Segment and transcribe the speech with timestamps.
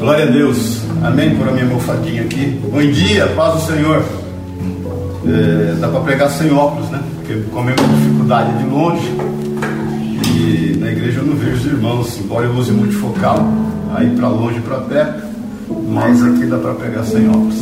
[0.00, 0.80] Glória a Deus.
[1.02, 2.58] Amém por a minha almofadinha aqui.
[2.72, 4.02] Bom dia, paz do Senhor.
[5.26, 7.02] É, dá para pregar sem óculos, né?
[7.16, 9.06] Porque com a mesma dificuldade de longe.
[10.24, 13.46] E na igreja eu não vejo os irmãos, embora eu use multifocal,
[13.94, 15.22] aí para longe e para perto.
[15.90, 17.56] Mas aqui dá para pregar sem óculos.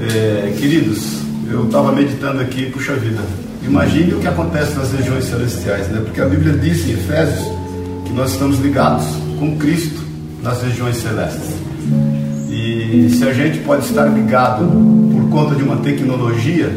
[0.00, 1.20] É, queridos,
[1.50, 3.20] eu estava meditando aqui, puxa vida.
[3.62, 6.00] Imagine o que acontece nas regiões celestiais, né?
[6.02, 7.46] Porque a Bíblia diz em Efésios
[8.06, 9.04] que nós estamos ligados
[9.38, 10.07] com Cristo
[10.42, 11.54] nas regiões celestes.
[12.50, 14.64] E se a gente pode estar ligado
[15.12, 16.72] por conta de uma tecnologia,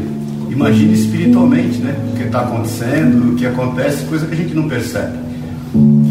[0.49, 1.95] imagine espiritualmente, né?
[2.13, 5.17] O que está acontecendo, o que acontece, coisa que a gente não percebe.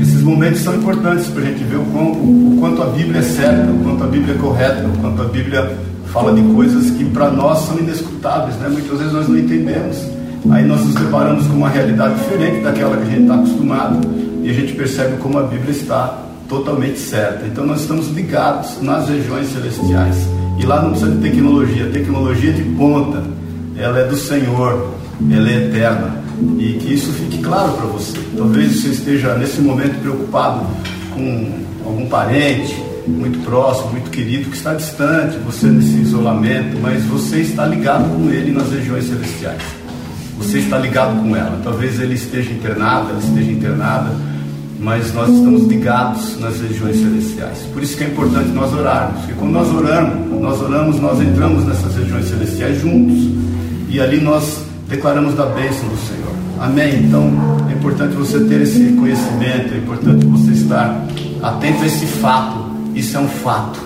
[0.01, 3.23] Esses momentos são importantes para a gente ver o, quão, o quanto a Bíblia é
[3.23, 5.77] certa, o quanto a Bíblia é correta, o quanto a Bíblia
[6.07, 8.69] fala de coisas que para nós são inescutáveis, né?
[8.69, 9.99] Muitas vezes nós não entendemos.
[10.51, 14.01] Aí nós nos deparamos com uma realidade diferente daquela que a gente está acostumado
[14.43, 17.47] e a gente percebe como a Bíblia está totalmente certa.
[17.47, 20.17] Então nós estamos ligados nas regiões celestiais.
[20.59, 23.23] E lá não precisa de tecnologia, tecnologia de ponta.
[23.77, 24.91] Ela é do Senhor,
[25.31, 26.21] ela é eterna.
[26.59, 28.19] E que isso fique claro para você.
[28.37, 30.67] Talvez você esteja nesse momento preocupado
[31.15, 32.75] com algum parente
[33.07, 38.31] muito próximo, muito querido, que está distante, você nesse isolamento, mas você está ligado com
[38.31, 39.63] ele nas regiões celestiais.
[40.37, 41.61] Você está ligado com ela.
[41.63, 44.30] Talvez ele esteja internado, ela esteja internada
[44.81, 47.59] mas nós estamos ligados nas regiões celestiais.
[47.73, 51.67] Por isso que é importante nós orarmos, porque quando nós oramos, nós oramos, nós entramos
[51.67, 53.19] nessas regiões celestiais juntos,
[53.91, 56.31] e ali nós declaramos da bênção do Senhor.
[56.59, 57.05] Amém?
[57.05, 57.31] Então
[57.69, 61.07] é importante você ter esse conhecimento, é importante você estar
[61.43, 62.71] atento a esse fato.
[62.95, 63.79] Isso é um fato.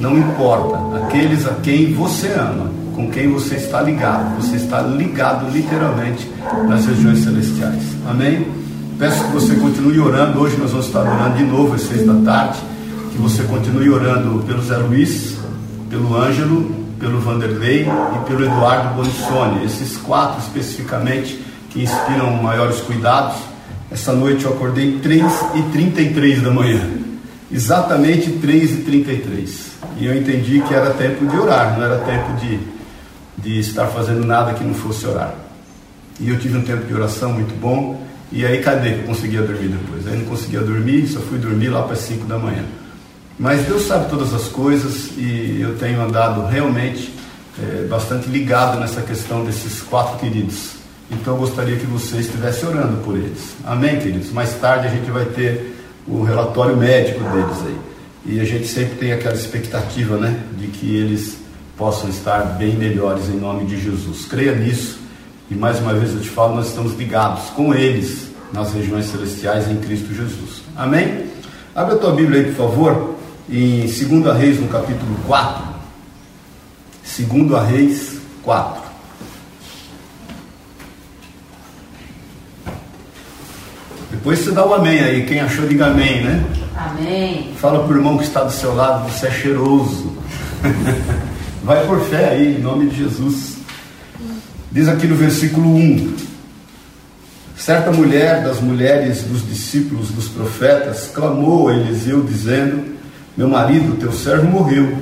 [0.00, 4.36] Não importa aqueles a quem você ama, com quem você está ligado.
[4.36, 6.30] Você está ligado literalmente
[6.68, 7.82] nas regiões celestiais.
[8.08, 8.61] Amém?
[9.02, 10.40] Peço que você continue orando.
[10.40, 12.60] Hoje nós vamos estar orando de novo às seis da tarde.
[13.10, 15.38] Que você continue orando pelo Zé Luiz,
[15.90, 19.64] pelo Ângelo, pelo Vanderlei e pelo Eduardo Bonissoni.
[19.64, 23.38] Esses quatro especificamente que inspiram maiores cuidados.
[23.90, 26.88] Essa noite eu acordei 3h33 da manhã.
[27.50, 29.48] Exatamente 3h33.
[29.98, 32.60] E eu entendi que era tempo de orar, não era tempo de,
[33.36, 35.34] de estar fazendo nada que não fosse orar.
[36.20, 38.00] E eu tive um tempo de oração muito bom
[38.32, 40.06] e aí cadê que eu conseguia dormir depois?
[40.06, 42.64] Aí não conseguia dormir, só fui dormir lá para as 5 da manhã.
[43.38, 47.12] Mas Deus sabe todas as coisas e eu tenho andado realmente
[47.62, 50.72] é, bastante ligado nessa questão desses quatro queridos.
[51.10, 53.54] Então eu gostaria que você estivesse orando por eles.
[53.64, 54.32] Amém, queridos?
[54.32, 55.76] Mais tarde a gente vai ter
[56.06, 57.76] o relatório médico deles aí.
[58.24, 61.36] E a gente sempre tem aquela expectativa, né, de que eles
[61.76, 64.24] possam estar bem melhores em nome de Jesus.
[64.24, 65.01] Creia nisso
[65.52, 69.70] e mais uma vez eu te falo, nós estamos ligados com eles nas regiões celestiais
[69.70, 70.62] em Cristo Jesus.
[70.74, 71.26] Amém?
[71.74, 73.14] Abre a tua Bíblia aí, por favor,
[73.50, 75.62] em 2 Reis, no capítulo 4.
[77.18, 78.82] 2 Reis 4.
[84.10, 85.26] Depois você dá o um amém aí.
[85.26, 86.46] Quem achou, diga amém, né?
[86.74, 87.52] Amém.
[87.58, 90.16] Fala para o irmão que está do seu lado, você é cheiroso.
[91.62, 93.51] Vai por fé aí, em nome de Jesus.
[94.72, 96.14] Diz aqui no versículo 1:
[97.54, 102.82] Certa mulher das mulheres dos discípulos dos profetas clamou a Eliseu, dizendo:
[103.36, 104.96] Meu marido, teu servo, morreu,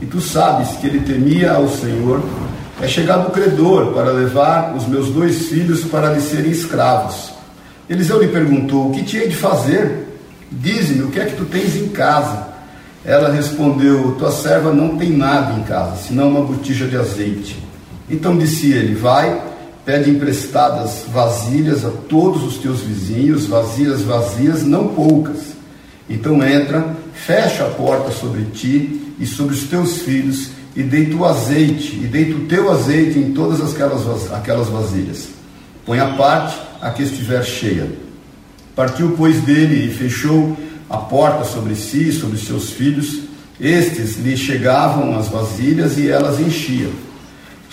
[0.00, 2.20] e tu sabes que ele temia ao Senhor.
[2.80, 7.32] É chegado o credor para levar os meus dois filhos para lhe serem escravos.
[7.88, 10.18] Eliseu lhe perguntou: O que te hei de fazer?
[10.50, 12.48] Dize-me, o que é que tu tens em casa?
[13.04, 17.70] Ela respondeu: Tua serva não tem nada em casa, senão uma botija de azeite.
[18.12, 19.42] Então disse ele: Vai,
[19.86, 25.52] pede emprestadas vasilhas a todos os teus vizinhos, vasilhas vazias, não poucas.
[26.08, 31.24] Então entra, fecha a porta sobre ti e sobre os teus filhos, e deita o
[31.24, 35.28] azeite, e deita o teu azeite em todas aquelas, aquelas vasilhas.
[35.86, 37.90] Põe a parte a que estiver cheia.
[38.76, 40.56] Partiu, pois, dele e fechou
[40.88, 43.20] a porta sobre si e sobre seus filhos.
[43.60, 46.90] Estes lhe chegavam as vasilhas e elas enchiam.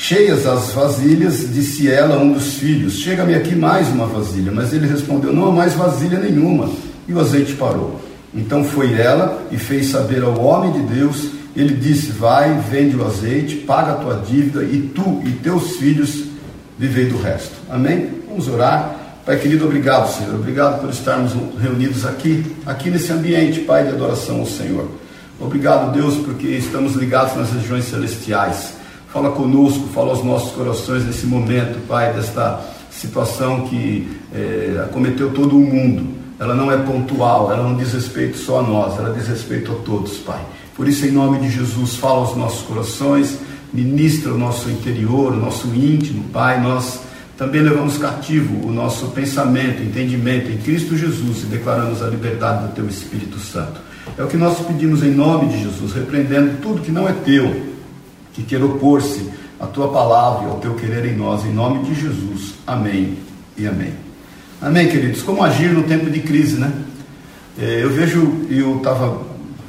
[0.02, 4.50] Cheias as vasilhas, disse ela a um dos filhos: Chega-me aqui mais uma vasilha.
[4.50, 6.70] Mas ele respondeu: Não há mais vasilha nenhuma.
[7.06, 8.00] E o azeite parou.
[8.34, 11.28] Então foi ela e fez saber ao homem de Deus.
[11.54, 16.24] Ele disse: Vai, vende o azeite, paga a tua dívida, e tu e teus filhos
[16.78, 17.56] vivei do resto.
[17.70, 18.10] Amém?
[18.26, 18.96] Vamos orar.
[19.26, 20.34] Pai querido, obrigado, Senhor.
[20.34, 24.90] Obrigado por estarmos reunidos aqui, aqui nesse ambiente, Pai, de adoração ao Senhor.
[25.38, 28.79] Obrigado, Deus, porque estamos ligados nas regiões celestiais.
[29.12, 32.62] Fala conosco, fala aos nossos corações nesse momento, Pai, desta
[32.92, 36.14] situação que é, acometeu todo o mundo.
[36.40, 39.76] Ela não é pontual, ela não diz respeito só a nós, ela diz respeito a
[39.84, 40.40] todos, Pai.
[40.76, 43.40] Por isso, em nome de Jesus, fala aos nossos corações,
[43.74, 46.62] ministra o nosso interior, o nosso íntimo, Pai.
[46.62, 47.02] Nós
[47.36, 52.74] também levamos cativo o nosso pensamento, entendimento em Cristo Jesus e declaramos a liberdade do
[52.74, 53.82] Teu Espírito Santo.
[54.18, 57.70] É o que nós pedimos em nome de Jesus, repreendendo tudo que não é teu,
[58.40, 61.94] que quer opor-se à tua palavra e ao teu querer em nós, em nome de
[61.94, 62.54] Jesus.
[62.66, 63.18] Amém
[63.58, 63.94] e amém.
[64.62, 65.22] Amém, queridos.
[65.22, 66.72] Como agir no tempo de crise, né?
[67.60, 69.22] É, eu vejo, e eu tava,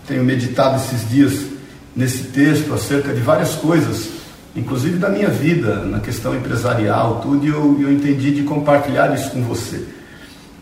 [0.06, 1.46] tenho meditado esses dias
[1.94, 4.08] nesse texto acerca de várias coisas,
[4.54, 9.30] inclusive da minha vida, na questão empresarial, tudo, e eu, eu entendi de compartilhar isso
[9.32, 9.82] com você.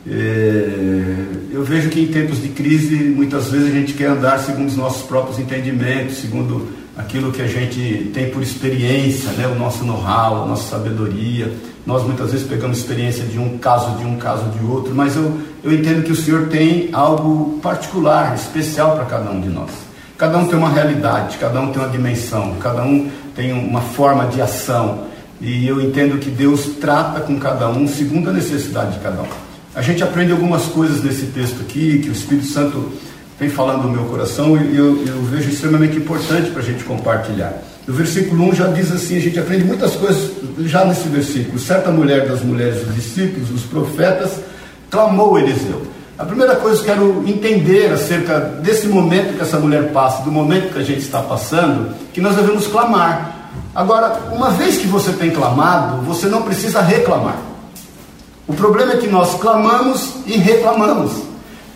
[0.06, 4.68] É, eu vejo que em tempos de crise, muitas vezes a gente quer andar segundo
[4.68, 9.46] os nossos próprios entendimentos, segundo aquilo que a gente tem por experiência, né?
[9.46, 11.50] o nosso know-how, a nossa sabedoria.
[11.86, 15.32] Nós muitas vezes pegamos experiência de um caso de um caso de outro, mas eu,
[15.62, 19.70] eu entendo que o Senhor tem algo particular, especial para cada um de nós.
[20.18, 24.26] Cada um tem uma realidade, cada um tem uma dimensão, cada um tem uma forma
[24.26, 25.04] de ação.
[25.40, 29.28] E eu entendo que Deus trata com cada um segundo a necessidade de cada um.
[29.72, 32.90] A gente aprende algumas coisas nesse texto aqui, que o Espírito Santo
[33.38, 37.52] vem falando no meu coração e eu, eu vejo extremamente importante para a gente compartilhar.
[37.86, 41.58] No versículo 1 já diz assim: a gente aprende muitas coisas já nesse versículo.
[41.58, 44.32] Certa mulher das mulheres dos discípulos, os profetas,
[44.90, 45.86] clamou Eliseu.
[46.18, 50.72] A primeira coisa que quero entender acerca desse momento que essa mulher passa, do momento
[50.72, 53.50] que a gente está passando, que nós devemos clamar.
[53.72, 57.38] Agora, uma vez que você tem clamado, você não precisa reclamar.
[58.48, 61.27] O problema é que nós clamamos e reclamamos.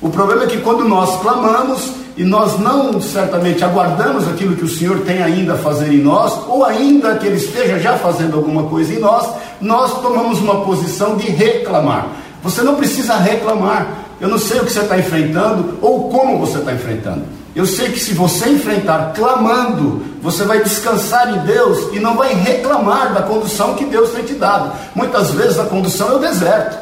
[0.03, 4.69] O problema é que quando nós clamamos e nós não certamente aguardamos aquilo que o
[4.69, 8.65] Senhor tem ainda a fazer em nós, ou ainda que Ele esteja já fazendo alguma
[8.65, 9.29] coisa em nós,
[9.61, 12.09] nós tomamos uma posição de reclamar.
[12.43, 13.87] Você não precisa reclamar.
[14.21, 17.23] Eu não sei o que você está enfrentando ou como você está enfrentando.
[17.55, 22.33] Eu sei que se você enfrentar clamando, você vai descansar em Deus e não vai
[22.35, 24.73] reclamar da condução que Deus tem te dado.
[24.95, 26.82] Muitas vezes a condução é o deserto.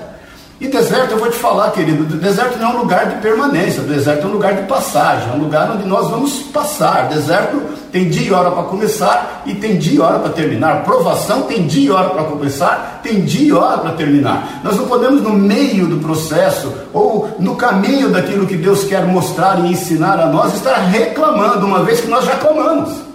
[0.60, 4.26] E deserto, eu vou te falar, querido, deserto não é um lugar de permanência, deserto
[4.26, 7.08] é um lugar de passagem, é um lugar onde nós vamos passar.
[7.08, 10.84] Deserto tem dia e hora para começar e tem dia e hora para terminar.
[10.84, 14.60] Provação tem dia e hora para começar, tem dia e hora para terminar.
[14.62, 19.58] Nós não podemos, no meio do processo ou no caminho daquilo que Deus quer mostrar
[19.60, 23.10] e ensinar a nós, estar reclamando, uma vez que nós já clamamos.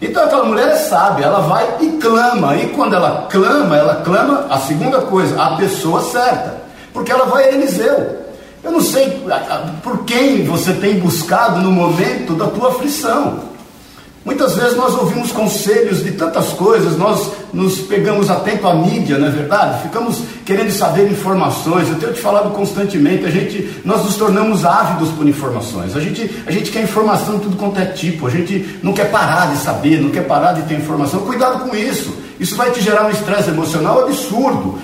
[0.00, 4.46] Então aquela mulher é sábia, ela vai e clama, e quando ela clama, ela clama
[4.48, 6.59] a segunda coisa, a pessoa certa.
[6.92, 8.20] Porque ela vai a Eliseu.
[8.62, 9.22] Eu não sei
[9.82, 13.50] por quem você tem buscado no momento da tua aflição.
[14.22, 19.28] Muitas vezes nós ouvimos conselhos de tantas coisas, nós nos pegamos atento à mídia, não
[19.28, 19.82] é verdade?
[19.82, 21.88] Ficamos querendo saber informações.
[21.88, 25.96] Eu tenho te falado constantemente, a gente, nós nos tornamos ávidos por informações.
[25.96, 28.26] A gente, a gente quer informação de tudo quanto é tipo.
[28.26, 31.20] A gente não quer parar de saber, não quer parar de ter informação.
[31.20, 32.14] Cuidado com isso.
[32.38, 34.78] Isso vai te gerar um estresse emocional absurdo.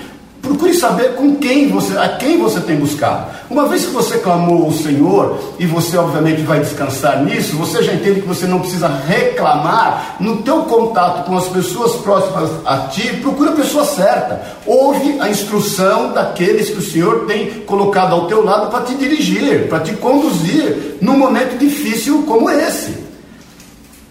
[0.46, 3.26] Procure saber com quem você, a quem você tem buscado.
[3.50, 7.92] Uma vez que você clamou ao Senhor e você obviamente vai descansar nisso, você já
[7.92, 13.14] entende que você não precisa reclamar no teu contato com as pessoas próximas a ti,
[13.14, 14.40] procura a pessoa certa.
[14.64, 19.68] Ouve a instrução daqueles que o Senhor tem colocado ao teu lado para te dirigir,
[19.68, 23.05] para te conduzir num momento difícil como esse.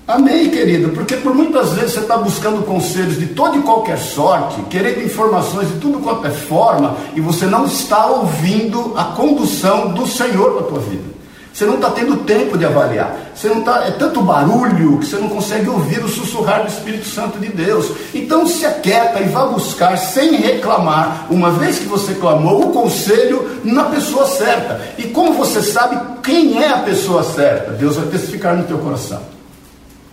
[0.08, 4.62] Amém, querido, porque por muitas vezes você está buscando conselhos de toda e qualquer sorte,
[4.70, 10.06] querendo informações de tudo quanto é forma, e você não está ouvindo a condução do
[10.06, 11.16] Senhor para a tua vida.
[11.52, 13.32] Você não está tendo tempo de avaliar.
[13.34, 17.08] Você não tá, é tanto barulho que você não consegue ouvir o sussurrar do Espírito
[17.08, 17.92] Santo de Deus.
[18.14, 23.62] Então se aquieta e vá buscar sem reclamar, uma vez que você clamou, o conselho
[23.64, 24.82] na pessoa certa.
[25.00, 27.72] E como você sabe quem é a pessoa certa?
[27.72, 29.35] Deus vai testificar no teu coração.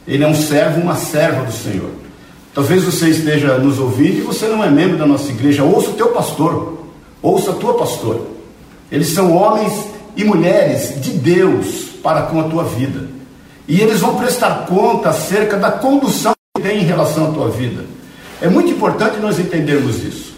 [0.07, 1.91] Ele é um servo, uma serva do Senhor.
[2.55, 5.65] Talvez você esteja nos ouvindo e você não é membro da nossa igreja.
[5.65, 6.79] Ouça o teu pastor,
[7.23, 8.21] ouça a tua pastora.
[8.91, 9.73] Eles são homens
[10.17, 13.09] e mulheres de Deus para com a tua vida.
[13.67, 17.85] E eles vão prestar conta acerca da condução que tem em relação à tua vida.
[18.41, 20.33] É muito importante nós entendermos isso.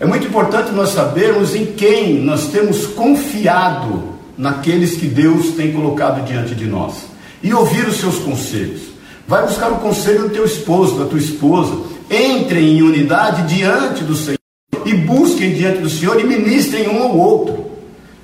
[0.00, 4.02] É muito importante nós sabermos em quem nós temos confiado
[4.36, 7.04] naqueles que Deus tem colocado diante de nós
[7.42, 8.89] e ouvir os seus conselhos.
[9.30, 11.72] Vai buscar o conselho do teu esposo, da tua esposa.
[12.10, 14.36] Entrem em unidade diante do Senhor
[14.84, 17.70] e busquem diante do Senhor e ministrem um ao outro.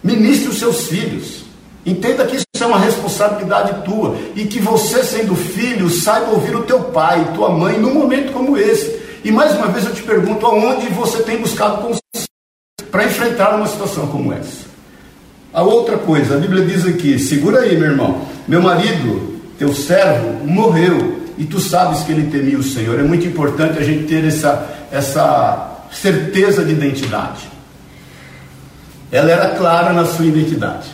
[0.02, 1.44] Ministre os seus filhos.
[1.86, 6.64] Entenda que isso é uma responsabilidade tua e que você, sendo filho, saiba ouvir o
[6.64, 9.00] teu pai, tua mãe, num momento como esse.
[9.22, 13.68] E mais uma vez eu te pergunto: aonde você tem buscado conselho para enfrentar uma
[13.68, 14.66] situação como essa?
[15.52, 18.22] A outra coisa, a Bíblia diz aqui: segura aí, meu irmão.
[18.48, 22.98] Meu marido teu servo, morreu, e tu sabes que ele temia o Senhor.
[22.98, 27.48] É muito importante a gente ter essa, essa certeza de identidade.
[29.10, 30.88] Ela era clara na sua identidade.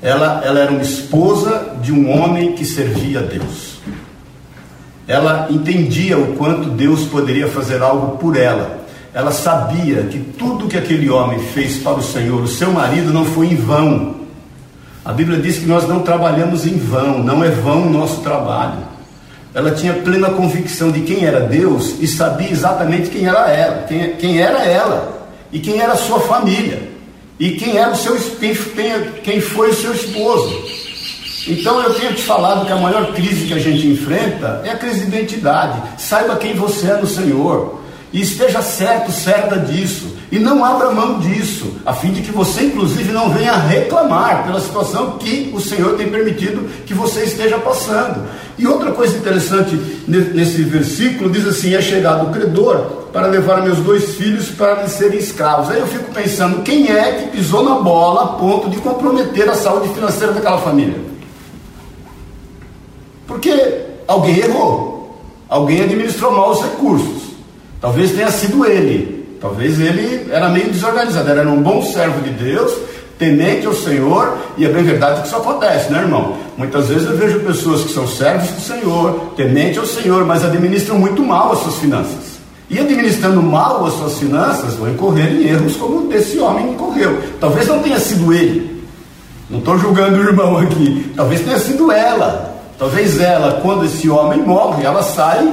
[0.00, 3.78] Ela, ela era uma esposa de um homem que servia a Deus.
[5.06, 8.78] Ela entendia o quanto Deus poderia fazer algo por ela.
[9.12, 13.24] Ela sabia que tudo que aquele homem fez para o Senhor, o seu marido, não
[13.24, 14.17] foi em vão.
[15.08, 18.76] A Bíblia diz que nós não trabalhamos em vão, não é vão o nosso trabalho.
[19.54, 24.16] Ela tinha plena convicção de quem era Deus e sabia exatamente quem era ela, quem,
[24.16, 26.90] quem era ela e quem era a sua família
[27.40, 28.52] e quem era o seu quem,
[29.24, 30.54] quem foi o seu esposo.
[31.46, 34.76] Então eu tenho te falado que a maior crise que a gente enfrenta é a
[34.76, 35.80] crise de identidade.
[35.96, 37.80] Saiba quem você é no Senhor.
[38.12, 40.16] E esteja certo, certa disso.
[40.30, 44.60] E não abra mão disso, a fim de que você, inclusive, não venha reclamar pela
[44.60, 48.26] situação que o Senhor tem permitido que você esteja passando.
[48.58, 49.74] E outra coisa interessante
[50.06, 54.92] nesse versículo diz assim: É chegado o credor para levar meus dois filhos para lhes
[54.92, 55.70] serem escravos.
[55.70, 59.54] Aí eu fico pensando: quem é que pisou na bola a ponto de comprometer a
[59.54, 61.00] saúde financeira daquela família?
[63.26, 67.17] Porque alguém errou, alguém administrou mal os recursos.
[67.80, 69.38] Talvez tenha sido ele.
[69.40, 72.72] Talvez ele era meio desorganizado, era um bom servo de Deus,
[73.18, 76.36] temente ao Senhor, e é bem verdade que isso acontece, né, irmão?
[76.56, 80.98] Muitas vezes eu vejo pessoas que são servos do Senhor, temente ao Senhor, mas administram
[80.98, 82.38] muito mal as suas finanças.
[82.68, 87.18] E administrando mal as suas finanças, vão incorrer em erros como esse homem incorreu.
[87.40, 88.84] Talvez não tenha sido ele.
[89.48, 91.12] Não estou julgando o irmão aqui.
[91.16, 92.54] Talvez tenha sido ela.
[92.78, 95.48] Talvez ela, quando esse homem morre, ela sai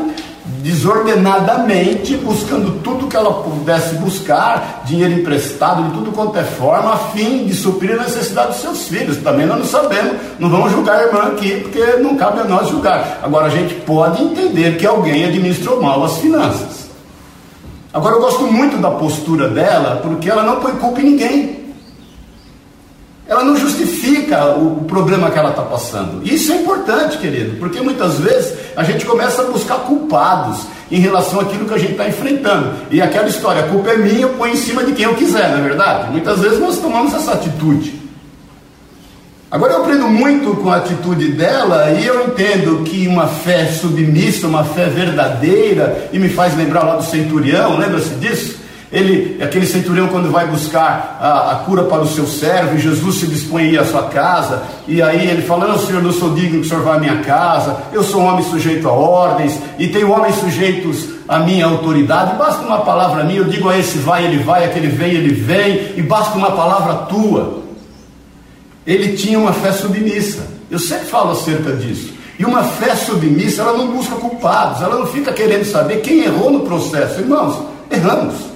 [0.65, 6.97] desordenadamente, buscando tudo que ela pudesse buscar, dinheiro emprestado de tudo quanto é forma, a
[6.97, 9.17] fim de suprir a necessidade dos seus filhos.
[9.17, 12.67] Também nós não sabemos, não vamos julgar a irmã aqui, porque não cabe a nós
[12.67, 13.19] julgar.
[13.21, 16.89] Agora a gente pode entender que alguém administrou mal as finanças.
[17.93, 21.64] Agora eu gosto muito da postura dela, porque ela não põe culpa em ninguém
[23.27, 26.21] ela não justifica o problema que ela está passando.
[26.23, 30.59] Isso é importante, querido, porque muitas vezes a gente começa a buscar culpados
[30.91, 32.73] em relação àquilo que a gente está enfrentando.
[32.91, 35.49] E aquela história, a culpa é minha, eu ponho em cima de quem eu quiser,
[35.49, 36.11] não é verdade?
[36.11, 38.05] Muitas vezes nós tomamos essa atitude.
[39.49, 44.47] Agora eu aprendo muito com a atitude dela e eu entendo que uma fé submissa,
[44.47, 48.64] uma fé verdadeira, e me faz lembrar lá do centurião, lembra-se disso?
[48.95, 53.17] Ele, aquele centurião, quando vai buscar a, a, cura para o seu servo, e Jesus
[53.17, 56.33] se dispõe a ir à sua casa, e aí ele fala: Não, Senhor, não sou
[56.33, 59.59] digno que o Senhor vá à minha casa, eu sou um homem sujeito a ordens,
[59.77, 62.37] e tenho homens sujeitos à minha autoridade.
[62.37, 65.91] Basta uma palavra minha, eu digo a esse vai, ele vai, aquele vem, ele vem,
[65.97, 67.63] e basta uma palavra tua.
[68.87, 70.47] Ele tinha uma fé submissa.
[70.71, 72.13] Eu sempre falo acerca disso.
[72.39, 76.49] E uma fé submissa, ela não busca culpados, ela não fica querendo saber quem errou
[76.49, 77.19] no processo.
[77.19, 77.61] Irmãos,
[77.91, 78.54] erramos.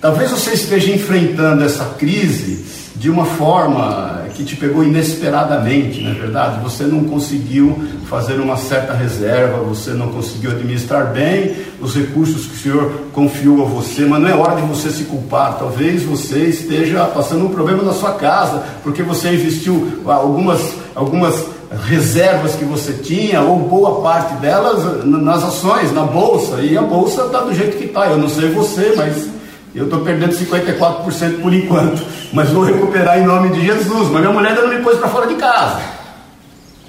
[0.00, 2.64] Talvez você esteja enfrentando essa crise
[2.94, 6.62] de uma forma que te pegou inesperadamente, não é verdade?
[6.62, 7.76] Você não conseguiu
[8.08, 13.62] fazer uma certa reserva, você não conseguiu administrar bem os recursos que o Senhor confiou
[13.62, 15.58] a você, mas não é hora de você se culpar.
[15.58, 21.44] Talvez você esteja passando um problema na sua casa, porque você investiu algumas, algumas
[21.86, 27.22] reservas que você tinha, ou boa parte delas nas ações, na bolsa, e a bolsa
[27.22, 28.06] está do jeito que está.
[28.06, 29.37] Eu não sei você, mas
[29.74, 34.08] eu estou perdendo 54% por enquanto, mas vou recuperar em nome de Jesus.
[34.08, 35.80] Mas minha mulher ainda não me pôs para fora de casa.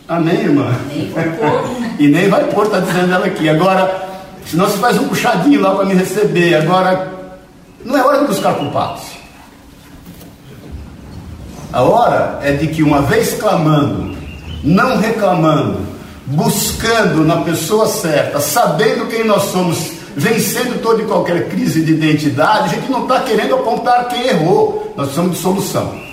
[0.07, 0.73] Amém, irmã?
[0.89, 1.69] Nem pôr.
[1.99, 3.47] e nem vai pôr, está dizendo ela aqui.
[3.47, 4.07] Agora,
[4.45, 6.55] senão você faz um puxadinho lá para me receber.
[6.55, 7.11] Agora,
[7.85, 9.03] não é hora de buscar culpados.
[11.71, 14.17] A hora é de que uma vez clamando,
[14.63, 15.77] não reclamando,
[16.25, 22.65] buscando na pessoa certa, sabendo quem nós somos vencendo toda e qualquer crise de identidade,
[22.65, 26.09] a gente não está querendo apontar quem errou, nós precisamos de solução.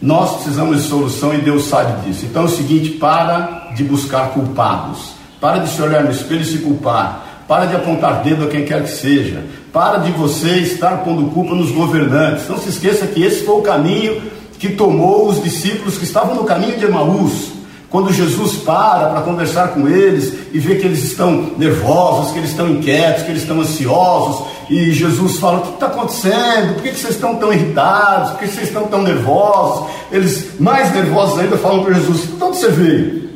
[0.00, 2.26] Nós precisamos de solução e Deus sabe disso.
[2.26, 6.44] Então é o seguinte: para de buscar culpados, para de se olhar no espelho e
[6.44, 10.98] se culpar, para de apontar dedo a quem quer que seja, para de você estar
[10.98, 12.48] pondo culpa nos governantes.
[12.48, 14.22] Não se esqueça que esse foi o caminho
[14.58, 17.55] que tomou os discípulos que estavam no caminho de Emaús.
[17.96, 22.50] Quando Jesus para para conversar com eles e vê que eles estão nervosos, que eles
[22.50, 26.74] estão inquietos, que eles estão ansiosos, e Jesus fala: O que está acontecendo?
[26.74, 28.32] Por que vocês estão tão irritados?
[28.32, 29.88] Por que vocês estão tão nervosos?
[30.12, 33.30] Eles, mais nervosos ainda, falam para Jesus: De onde você veio?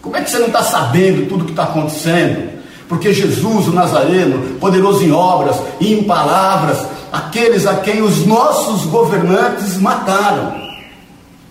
[0.00, 2.48] Como é que você não está sabendo tudo o que está acontecendo?
[2.88, 8.86] Porque Jesus, o Nazareno, poderoso em obras e em palavras, aqueles a quem os nossos
[8.86, 10.65] governantes mataram.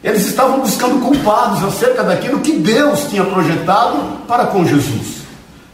[0.06, 5.24] Eles estavam buscando culpados acerca daquilo que Deus tinha projetado para com Jesus.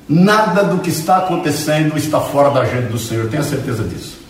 [0.07, 4.21] Nada do que está acontecendo está fora da agenda do Senhor, tenha certeza disso.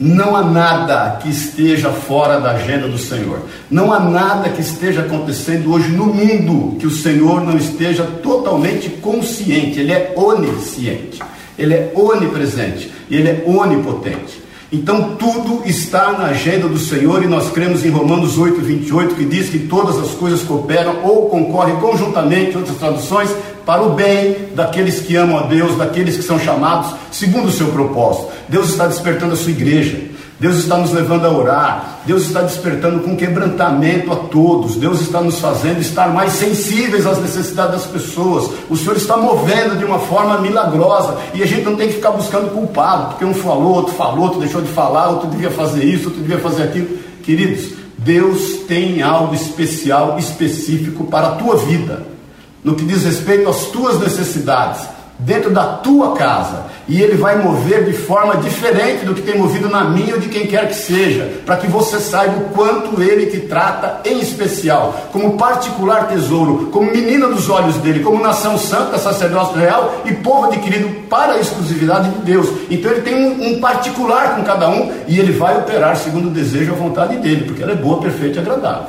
[0.00, 3.40] Não há nada que esteja fora da agenda do Senhor.
[3.70, 8.88] Não há nada que esteja acontecendo hoje no mundo que o Senhor não esteja totalmente
[8.88, 9.78] consciente.
[9.78, 11.20] Ele é onisciente,
[11.58, 14.42] ele é onipresente, ele é onipotente.
[14.72, 19.24] Então tudo está na agenda do Senhor e nós cremos em Romanos 8, 28, que
[19.26, 23.28] diz que todas as coisas cooperam ou concorrem conjuntamente, outras traduções,
[23.66, 27.66] para o bem daqueles que amam a Deus, daqueles que são chamados segundo o seu
[27.66, 28.28] propósito.
[28.48, 30.11] Deus está despertando a sua igreja.
[30.42, 35.20] Deus está nos levando a orar, Deus está despertando com quebrantamento a todos, Deus está
[35.20, 38.50] nos fazendo estar mais sensíveis às necessidades das pessoas.
[38.68, 42.10] O Senhor está movendo de uma forma milagrosa e a gente não tem que ficar
[42.10, 46.06] buscando culpado, porque um falou, outro falou, outro deixou de falar, outro devia fazer isso,
[46.06, 46.98] outro devia fazer aquilo.
[47.22, 52.02] Queridos, Deus tem algo especial, específico para a tua vida,
[52.64, 54.91] no que diz respeito às tuas necessidades
[55.24, 56.72] dentro da tua casa.
[56.88, 60.28] E ele vai mover de forma diferente do que tem movido na minha ou de
[60.28, 65.08] quem quer que seja, para que você saiba o quanto ele te trata em especial,
[65.12, 70.46] como particular tesouro, como menina dos olhos dele, como nação santa, sacerdócio real e povo
[70.46, 72.48] adquirido para a exclusividade de Deus.
[72.68, 76.32] Então ele tem um, um particular com cada um e ele vai operar segundo o
[76.32, 78.88] desejo e a vontade dele, porque ela é boa, perfeita e agradável.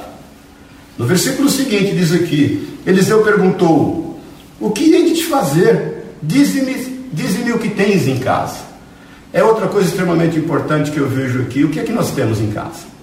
[0.97, 4.19] No versículo seguinte diz aqui: Eliseu perguntou:
[4.59, 5.92] O que hei de te fazer?
[6.23, 8.57] Dize-me dize o que tens em casa.
[9.31, 11.63] É outra coisa extremamente importante que eu vejo aqui.
[11.63, 12.93] O que é que nós temos em casa?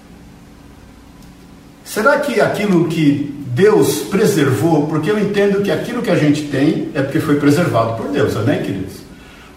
[1.84, 6.88] Será que aquilo que Deus preservou, porque eu entendo que aquilo que a gente tem
[6.94, 8.94] é porque foi preservado por Deus, amém, queridos?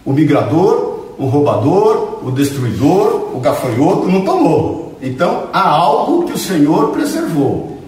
[0.03, 4.97] O migrador, o roubador, o destruidor, o gafanhoto não tomou.
[5.01, 7.79] Então há algo que o Senhor preservou.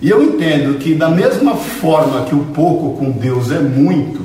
[0.00, 4.23] E eu entendo que, da mesma forma que o pouco com Deus é muito,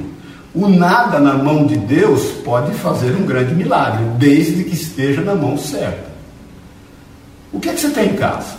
[0.66, 5.34] o nada na mão de Deus pode fazer um grande milagre, desde que esteja na
[5.34, 6.10] mão certa.
[7.52, 8.58] O que é que você tem em casa?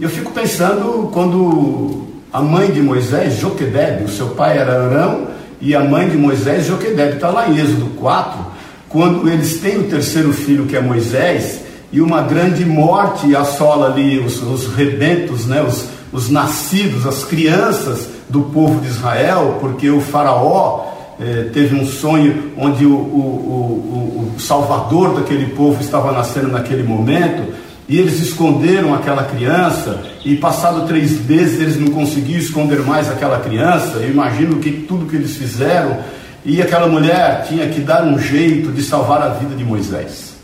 [0.00, 5.28] Eu fico pensando quando a mãe de Moisés, Joquedebe, o seu pai era Arão,
[5.60, 8.46] e a mãe de Moisés, Joquedebe, está lá em Êxodo 4,
[8.88, 11.60] quando eles têm o terceiro filho, que é Moisés,
[11.92, 18.08] e uma grande morte assola ali os, os rebentos, né, os, os nascidos, as crianças
[18.28, 20.91] do povo de Israel, porque o faraó
[21.24, 26.82] é, teve um sonho onde o, o, o, o, salvador daquele povo estava nascendo naquele
[26.82, 27.54] momento,
[27.88, 33.38] e eles esconderam aquela criança, e passado três meses eles não conseguiam esconder mais aquela
[33.40, 33.98] criança.
[33.98, 35.98] Eu imagino que tudo que eles fizeram,
[36.44, 40.34] e aquela mulher tinha que dar um jeito de salvar a vida de Moisés.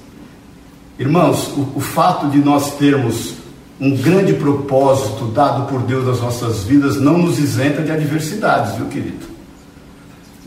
[0.98, 3.34] Irmãos, o, o fato de nós termos
[3.80, 8.86] um grande propósito dado por Deus nas nossas vidas não nos isenta de adversidades, viu,
[8.86, 9.37] querido?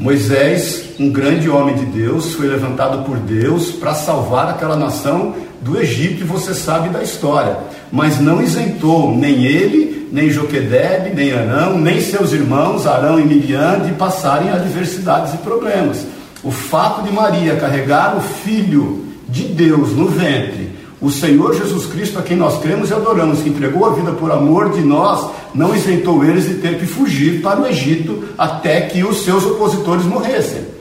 [0.01, 5.79] Moisés, um grande homem de Deus, foi levantado por Deus para salvar aquela nação do
[5.79, 7.55] Egito, e você sabe da história.
[7.91, 13.81] Mas não isentou nem ele, nem Joquedebe, nem Arão, nem seus irmãos, Arão e Miriam,
[13.81, 16.03] de passarem adversidades e problemas.
[16.43, 22.19] O fato de Maria carregar o filho de Deus no ventre o Senhor Jesus Cristo,
[22.19, 25.75] a quem nós cremos e adoramos, que entregou a vida por amor de nós, não
[25.75, 30.71] isentou eles de ter que fugir para o Egito até que os seus opositores morressem.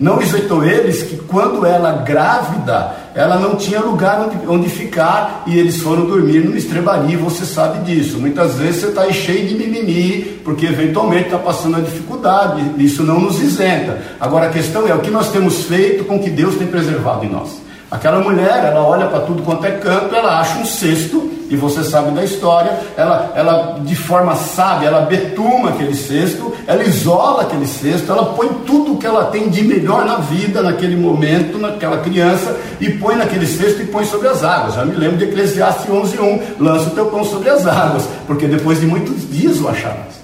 [0.00, 5.58] Não isentou eles que, quando ela grávida, ela não tinha lugar onde, onde ficar e
[5.58, 8.18] eles foram dormir no estrebaria, você sabe disso.
[8.18, 13.02] Muitas vezes você está aí cheio de mimimi, porque eventualmente está passando a dificuldade, isso
[13.02, 13.98] não nos isenta.
[14.18, 17.28] Agora a questão é o que nós temos feito com que Deus tem preservado em
[17.28, 17.60] nós.
[17.90, 21.82] Aquela mulher, ela olha para tudo quanto é canto, ela acha um cesto, e você
[21.82, 27.66] sabe da história, ela, ela de forma sábia, ela betuma aquele cesto, ela isola aquele
[27.66, 32.56] cesto, ela põe tudo que ela tem de melhor na vida, naquele momento, naquela criança,
[32.80, 34.74] e põe naquele cesto e põe sobre as águas.
[34.74, 38.78] Já me lembro de Eclesiastes 11.1, lança o teu pão sobre as águas, porque depois
[38.78, 40.20] de muitos dias o acharam.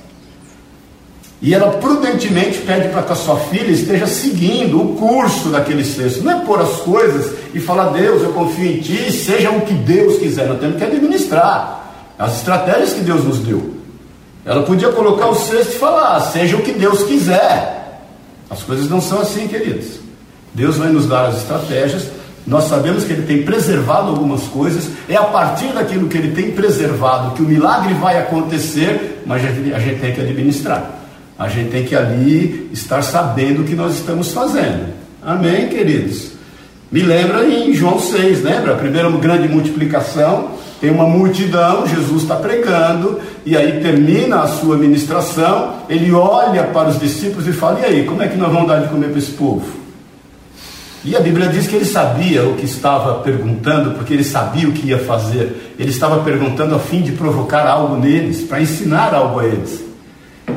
[1.42, 6.24] E ela prudentemente pede para que a sua filha esteja seguindo o curso daquele cesto.
[6.24, 9.72] Não é pôr as coisas e falar, Deus, eu confio em ti, seja o que
[9.72, 10.46] Deus quiser.
[10.46, 13.74] Nós temos que administrar as estratégias que Deus nos deu.
[14.44, 18.02] Ela podia colocar o cesto e falar, seja o que Deus quiser.
[18.50, 20.00] As coisas não são assim, queridos.
[20.52, 22.08] Deus vai nos dar as estratégias.
[22.46, 24.90] Nós sabemos que Ele tem preservado algumas coisas.
[25.08, 29.48] É a partir daquilo que Ele tem preservado que o milagre vai acontecer, mas a
[29.78, 30.90] gente, tem que administrar.
[31.38, 34.92] A gente tem que ali estar sabendo o que nós estamos fazendo.
[35.22, 36.35] Amém, queridos?
[36.90, 38.72] Me lembra em João 6, lembra?
[38.72, 44.76] A primeira grande multiplicação, Tem uma multidão, Jesus está pregando, e aí termina a sua
[44.76, 48.68] ministração, ele olha para os discípulos e fala: E aí, como é que nós vamos
[48.68, 49.66] dar de comer para esse povo?
[51.02, 54.72] E a Bíblia diz que ele sabia o que estava perguntando, porque ele sabia o
[54.72, 55.74] que ia fazer.
[55.78, 59.82] Ele estava perguntando a fim de provocar algo neles, para ensinar algo a eles.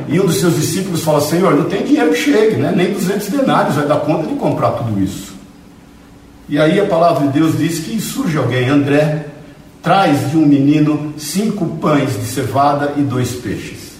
[0.06, 2.72] E um dos seus discípulos fala: Senhor, não tem dinheiro que chegue, né?
[2.76, 5.39] nem 200 denários vai dar conta de comprar tudo isso.
[6.50, 9.26] E aí a palavra de Deus diz que surge alguém, André,
[9.80, 13.92] traz de um menino cinco pães de cevada e dois peixes.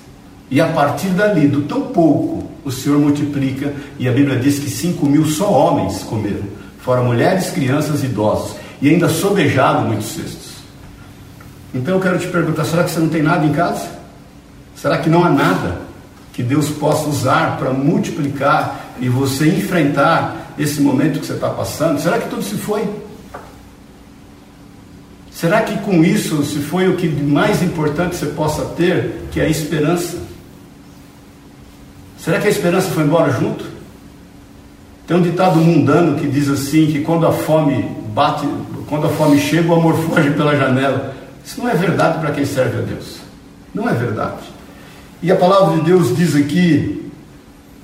[0.50, 4.68] E a partir dali, do tão pouco, o Senhor multiplica, e a Bíblia diz que
[4.68, 6.42] cinco mil só homens comeram,
[6.80, 10.50] fora mulheres, crianças e idosos, e ainda sobejaram muitos cestos.
[11.72, 13.88] Então eu quero te perguntar: será que você não tem nada em casa?
[14.74, 15.82] Será que não há nada
[16.32, 22.00] que Deus possa usar para multiplicar e você enfrentar esse momento que você está passando?
[22.00, 22.88] Será que tudo se foi?
[25.30, 29.44] Será que com isso se foi o que mais importante você possa ter, que é
[29.44, 30.18] a esperança?
[32.18, 33.64] Será que a esperança foi embora junto?
[35.06, 37.82] Tem um ditado mundano que diz assim que quando a fome
[38.14, 38.46] bate,
[38.86, 41.14] quando a fome chega, o amor foge pela janela.
[41.44, 43.16] Isso não é verdade para quem serve a Deus.
[43.74, 44.42] Não é verdade.
[45.22, 47.10] E a palavra de Deus diz aqui,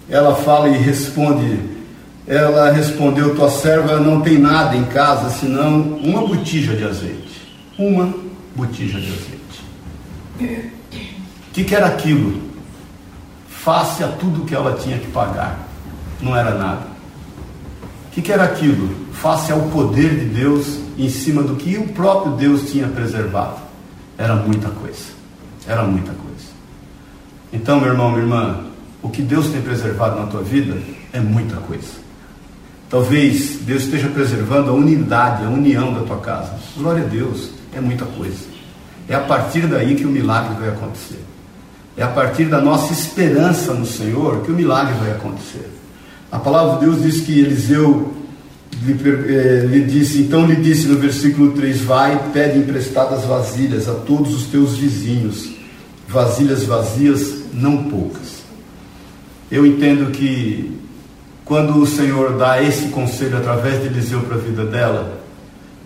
[0.08, 1.58] ela fala e responde,
[2.26, 7.26] ela respondeu, tua serva não tem nada em casa, senão uma botija de azeite
[7.78, 8.12] uma
[8.54, 10.70] botija de azeite.
[11.48, 12.42] O que, que era aquilo?
[13.48, 15.66] Face a tudo que ela tinha que pagar.
[16.20, 16.86] Não era nada.
[18.08, 19.06] O que, que era aquilo?
[19.12, 23.58] Face ao poder de Deus em cima do que o próprio Deus tinha preservado.
[24.16, 25.04] Era muita coisa.
[25.66, 26.46] Era muita coisa.
[27.52, 28.64] Então, meu irmão, minha irmã,
[29.02, 30.78] o que Deus tem preservado na tua vida
[31.12, 32.05] é muita coisa.
[32.88, 36.54] Talvez Deus esteja preservando a unidade, a união da tua casa.
[36.76, 38.38] Glória a Deus é muita coisa.
[39.08, 41.20] É a partir daí que o milagre vai acontecer.
[41.96, 45.68] É a partir da nossa esperança no Senhor que o milagre vai acontecer.
[46.30, 48.14] A palavra de Deus diz que Eliseu
[48.82, 53.94] lhe, eh, lhe disse, então lhe disse no versículo 3: Vai, pede emprestadas vasilhas a
[53.94, 55.50] todos os teus vizinhos,
[56.08, 58.44] vasilhas vazias, não poucas.
[59.50, 60.76] Eu entendo que
[61.46, 65.20] quando o Senhor dá esse conselho através de Eliseu para a vida dela,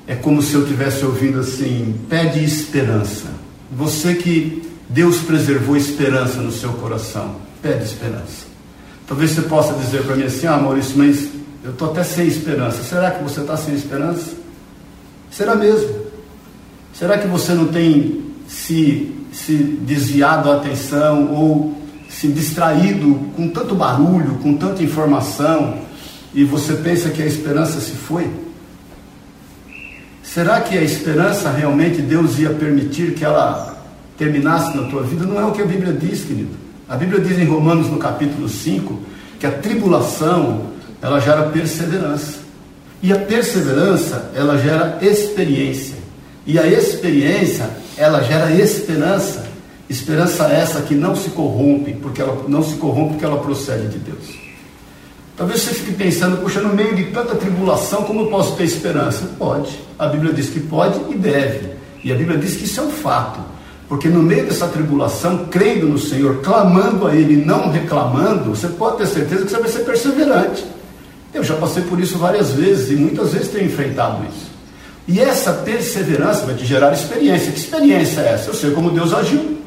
[0.07, 3.27] é como se eu tivesse ouvindo assim: pede esperança.
[3.70, 8.49] Você que Deus preservou esperança no seu coração, pede esperança.
[9.07, 11.29] Talvez você possa dizer para mim assim: ah, Maurício, mas
[11.62, 12.83] eu estou até sem esperança.
[12.83, 14.33] Será que você está sem esperança?
[15.31, 15.94] Será mesmo?
[16.94, 21.80] Será que você não tem se, se desviado a atenção ou
[22.21, 25.79] se distraído com tanto barulho, com tanta informação,
[26.35, 28.31] e você pensa que a esperança se foi?
[30.23, 33.83] Será que a esperança realmente Deus ia permitir que ela
[34.19, 35.25] terminasse na tua vida?
[35.25, 36.51] Não é o que a Bíblia diz, querido.
[36.87, 39.01] A Bíblia diz em Romanos no capítulo 5
[39.39, 40.67] que a tribulação
[41.01, 42.41] ela gera perseverança.
[43.03, 45.97] E a perseverança ela gera experiência.
[46.47, 49.50] E a experiência ela gera esperança.
[49.90, 53.98] Esperança essa que não se corrompe, porque ela não se corrompe porque ela procede de
[53.98, 54.38] Deus.
[55.37, 59.29] Talvez você fique pensando, puxa, no meio de tanta tribulação, como eu posso ter esperança?
[59.37, 59.81] Pode.
[59.98, 61.70] A Bíblia diz que pode e deve.
[62.05, 63.40] E a Bíblia diz que isso é um fato.
[63.88, 68.98] Porque no meio dessa tribulação, crendo no Senhor, clamando a Ele, não reclamando, você pode
[68.98, 70.64] ter certeza que você vai ser perseverante.
[71.35, 74.50] Eu já passei por isso várias vezes e muitas vezes tenho enfrentado isso.
[75.09, 77.50] E essa perseverança vai te gerar experiência.
[77.50, 78.50] Que experiência é essa?
[78.50, 79.60] Eu sei como Deus agiu.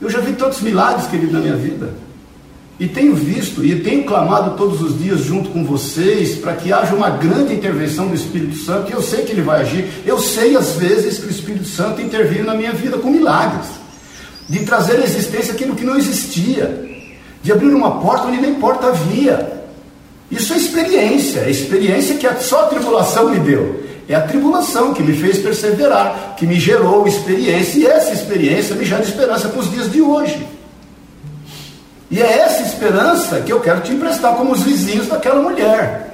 [0.00, 1.92] Eu já vi tantos milagres, querido, na minha vida.
[2.78, 6.94] E tenho visto e tenho clamado todos os dias junto com vocês para que haja
[6.94, 8.90] uma grande intervenção do Espírito Santo.
[8.90, 9.88] E eu sei que ele vai agir.
[10.06, 13.66] Eu sei às vezes que o Espírito Santo intervir na minha vida com milagres,
[14.48, 16.88] de trazer à existência aquilo que não existia,
[17.42, 19.58] de abrir uma porta onde nem porta havia.
[20.30, 23.87] Isso é experiência, é experiência que só a tribulação me deu.
[24.08, 28.84] É a tribulação que me fez perseverar, que me gerou experiência, e essa experiência me
[28.84, 30.48] gera esperança para os dias de hoje.
[32.10, 36.08] E é essa esperança que eu quero te emprestar como os vizinhos daquela mulher.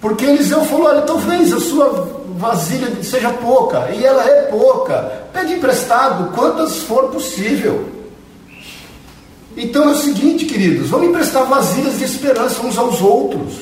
[0.00, 5.26] Porque Eliseu falou: olha, talvez a sua vasilha seja pouca, e ela é pouca.
[5.32, 7.88] Pede emprestado quantas for possível.
[9.56, 13.54] Então é o seguinte, queridos, vamos emprestar vasilhas de esperança uns aos outros.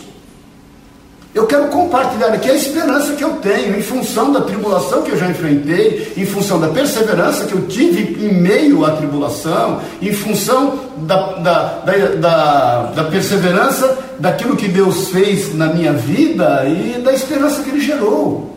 [1.34, 5.18] Eu quero compartilhar aqui a esperança que eu tenho em função da tribulação que eu
[5.18, 10.78] já enfrentei, em função da perseverança que eu tive em meio à tribulação, em função
[10.98, 17.64] da, da, da, da, perseverança daquilo que Deus fez na minha vida e da esperança
[17.64, 18.56] que Ele gerou.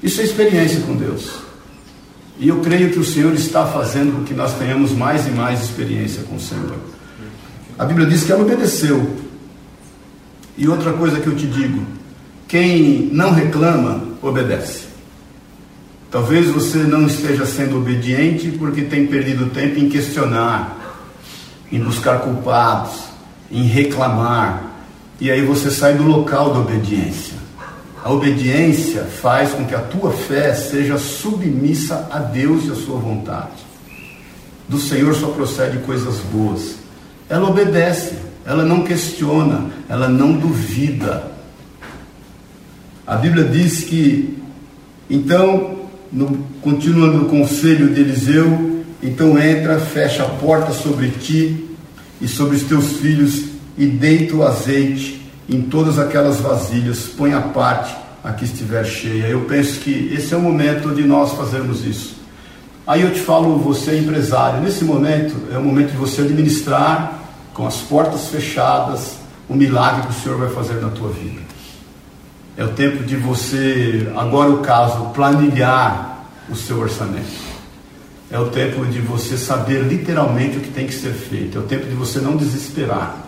[0.00, 1.30] Isso é experiência com Deus.
[2.38, 5.64] E eu creio que o Senhor está fazendo com que nós tenhamos mais e mais
[5.64, 6.76] experiência com o Senhor.
[7.76, 9.25] A Bíblia diz que ela obedeceu.
[10.56, 11.82] E outra coisa que eu te digo:
[12.48, 14.86] quem não reclama, obedece.
[16.10, 21.02] Talvez você não esteja sendo obediente porque tem perdido tempo em questionar,
[21.70, 23.00] em buscar culpados,
[23.50, 24.64] em reclamar.
[25.20, 27.34] E aí você sai do local da obediência.
[28.04, 32.98] A obediência faz com que a tua fé seja submissa a Deus e a sua
[32.98, 33.66] vontade.
[34.68, 36.76] Do Senhor só procede coisas boas.
[37.28, 38.14] Ela obedece,
[38.46, 41.32] ela não questiona, ela não duvida.
[43.04, 44.38] A Bíblia diz que,
[45.10, 45.80] então,
[46.12, 51.66] no, continuando o conselho de Eliseu, então entra, fecha a porta sobre ti
[52.20, 53.44] e sobre os teus filhos
[53.76, 59.26] e deita o azeite em todas aquelas vasilhas, põe a parte a que estiver cheia.
[59.26, 62.16] Eu penso que esse é o momento de nós fazermos isso.
[62.86, 67.25] Aí eu te falo, você é empresário, nesse momento é o momento de você administrar
[67.56, 69.16] com as portas fechadas
[69.48, 71.40] o milagre que o Senhor vai fazer na tua vida.
[72.54, 77.56] É o tempo de você, agora o caso, planilhar o seu orçamento.
[78.30, 81.56] É o tempo de você saber literalmente o que tem que ser feito.
[81.56, 83.24] É o tempo de você não desesperar.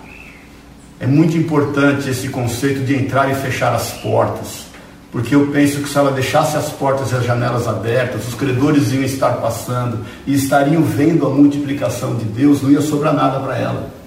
[1.00, 4.66] É muito importante esse conceito de entrar e fechar as portas,
[5.12, 8.92] porque eu penso que se ela deixasse as portas e as janelas abertas, os credores
[8.92, 13.56] iam estar passando e estariam vendo a multiplicação de Deus, não ia sobrar nada para
[13.56, 13.97] ela.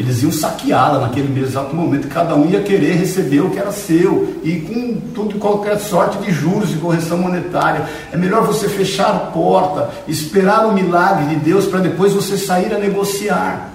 [0.00, 3.70] Eles iam saqueá-la naquele mesmo exato momento, cada um ia querer receber o que era
[3.70, 7.86] seu, e com tudo, qualquer sorte de juros e correção monetária.
[8.10, 12.72] É melhor você fechar a porta, esperar o milagre de Deus para depois você sair
[12.72, 13.74] a negociar.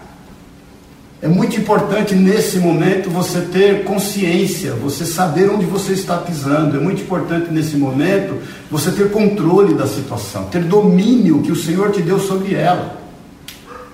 [1.21, 6.77] É muito importante nesse momento você ter consciência, você saber onde você está pisando.
[6.77, 11.91] É muito importante nesse momento você ter controle da situação, ter domínio que o Senhor
[11.91, 13.04] te deu sobre ela.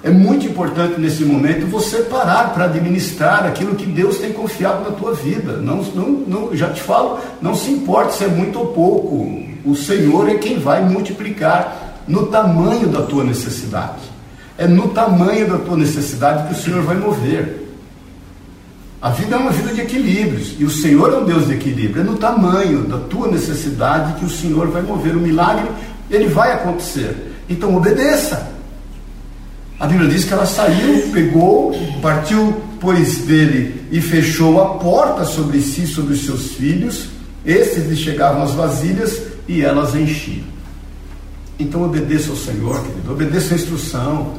[0.04, 4.96] É muito importante nesse momento você parar para administrar aquilo que Deus tem confiado na
[4.96, 5.58] tua vida.
[5.58, 9.44] Não, não, não, já te falo, não se importa se é muito ou pouco.
[9.64, 14.12] O Senhor é quem vai multiplicar no tamanho da tua necessidade.
[14.58, 17.70] É no tamanho da tua necessidade que o Senhor vai mover.
[19.00, 22.02] A vida é uma vida de equilíbrios e o Senhor é um Deus de equilíbrio.
[22.02, 25.16] É no tamanho da tua necessidade que o Senhor vai mover.
[25.16, 25.70] O milagre,
[26.10, 27.34] ele vai acontecer.
[27.48, 28.52] Então obedeça.
[29.82, 35.60] A Bíblia diz que ela saiu, pegou, partiu, pois dele e fechou a porta sobre
[35.60, 37.08] si, sobre os seus filhos.
[37.44, 40.46] Estes lhe chegavam as vasilhas e elas enchiam.
[41.58, 44.36] Então obedeça ao Senhor, querido, obedeça a instrução.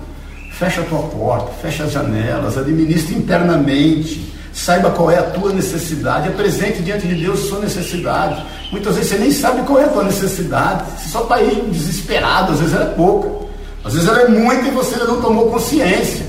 [0.52, 4.32] Fecha a tua porta, fecha as janelas, administre internamente.
[4.52, 8.44] Saiba qual é a tua necessidade, apresente diante de Deus a sua necessidade.
[8.70, 12.52] Muitas vezes você nem sabe qual é a tua necessidade, você só está aí desesperado,
[12.52, 13.50] às vezes ela é pouca,
[13.84, 16.26] às vezes ela é muita e você ainda não tomou consciência.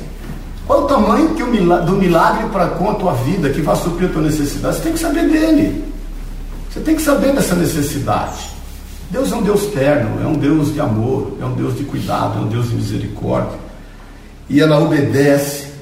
[0.66, 3.76] Qual o tamanho que o milagre, do milagre para com a tua vida que vai
[3.76, 4.78] suprir a tua necessidade?
[4.78, 5.84] Você tem que saber dele.
[6.72, 8.54] Você tem que saber dessa necessidade.
[9.12, 12.40] Deus é um Deus terno, é um Deus de amor, é um Deus de cuidado,
[12.40, 13.64] é um Deus de misericórdia
[14.50, 15.74] e ela obedece.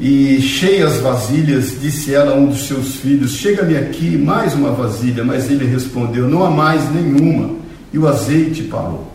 [0.00, 5.24] E cheias vasilhas, disse ela a um dos seus filhos: Chega-me aqui mais uma vasilha.
[5.24, 7.56] Mas ele respondeu: Não há mais nenhuma.
[7.92, 9.07] E o azeite parou.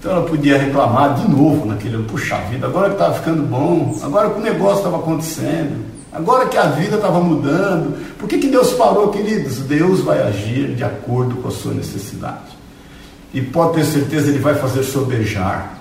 [0.00, 4.30] Então ela podia reclamar de novo naquele, puxa vida, agora que estava ficando bom, agora
[4.30, 7.96] que o negócio estava acontecendo, agora que a vida estava mudando.
[8.18, 9.58] Por que, que Deus parou, queridos?
[9.58, 12.58] Deus vai agir de acordo com a sua necessidade.
[13.32, 15.80] E pode ter certeza, Ele vai fazer sobejar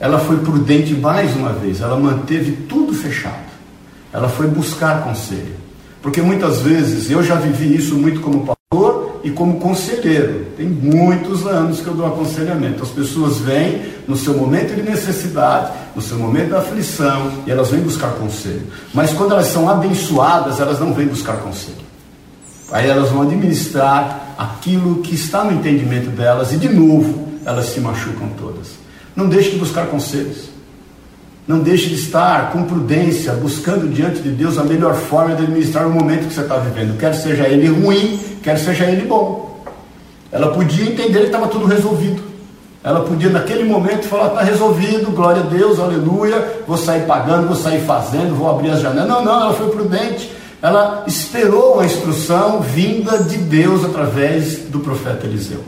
[0.00, 3.50] ela foi prudente mais uma vez, ela manteve tudo fechado.
[4.10, 5.54] Ela foi buscar conselho.
[6.00, 8.56] Porque muitas vezes, eu já vivi isso muito como
[9.22, 10.46] e como conselheiro.
[10.56, 12.82] Tem muitos anos que eu dou aconselhamento.
[12.82, 17.70] As pessoas vêm no seu momento de necessidade, no seu momento de aflição, e elas
[17.70, 18.66] vêm buscar conselho.
[18.94, 21.90] Mas quando elas são abençoadas, elas não vêm buscar conselho.
[22.72, 27.80] Aí elas vão administrar aquilo que está no entendimento delas, e de novo, elas se
[27.80, 28.68] machucam todas.
[29.14, 30.50] Não deixe de buscar conselhos.
[31.50, 35.84] Não deixe de estar com prudência, buscando diante de Deus a melhor forma de administrar
[35.84, 39.60] o momento que você está vivendo, quer seja ele ruim, quer seja ele bom.
[40.30, 42.22] Ela podia entender que estava tudo resolvido.
[42.84, 47.56] Ela podia, naquele momento, falar: está resolvido, glória a Deus, aleluia, vou sair pagando, vou
[47.56, 49.08] sair fazendo, vou abrir as janelas.
[49.08, 50.30] Não, não, ela foi prudente.
[50.62, 55.64] Ela esperou a instrução vinda de Deus através do profeta Eliseu.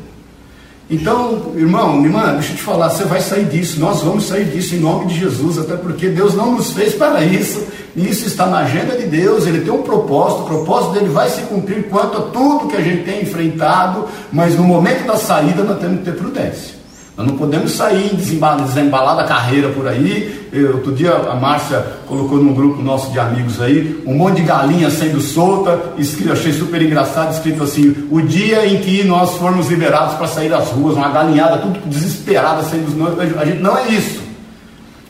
[0.92, 4.74] Então, irmão, irmã, deixa eu te falar, você vai sair disso, nós vamos sair disso
[4.74, 8.58] em nome de Jesus, até porque Deus não nos fez para isso, isso está na
[8.58, 12.20] agenda de Deus, ele tem um propósito, o propósito dele vai se cumprir quanto a
[12.24, 16.14] tudo que a gente tem enfrentado, mas no momento da saída nós temos que ter
[16.14, 16.81] prudência.
[17.16, 20.48] Nós não podemos sair desembalar da carreira por aí.
[20.50, 24.42] Eu, outro dia a Márcia colocou num grupo nosso de amigos aí um monte de
[24.42, 29.68] galinha sendo solta, escrito, achei super engraçado, escrito assim: o dia em que nós formos
[29.68, 33.88] liberados para sair das ruas, uma galinhada, tudo desesperada saindo dos A gente não é
[33.88, 34.22] isso.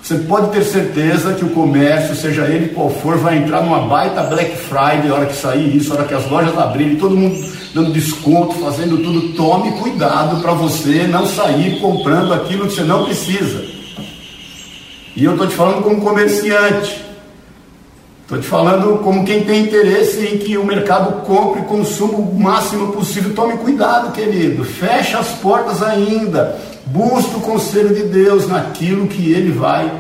[0.02, 4.24] Você pode ter certeza que o comércio, seja ele qual for, vai entrar numa baita
[4.24, 7.40] Black Friday, hora que sair isso, hora que as lojas abrirem, todo mundo
[7.74, 9.34] dando desconto, fazendo tudo.
[9.34, 13.64] Tome cuidado para você não sair comprando aquilo que você não precisa.
[15.14, 17.02] E eu estou te falando como comerciante.
[18.22, 22.34] Estou te falando como quem tem interesse em que o mercado compre e consuma o
[22.34, 23.34] máximo possível.
[23.34, 24.64] Tome cuidado, querido.
[24.64, 26.58] Feche as portas ainda.
[26.86, 29.90] Busque o conselho de Deus naquilo que Ele vai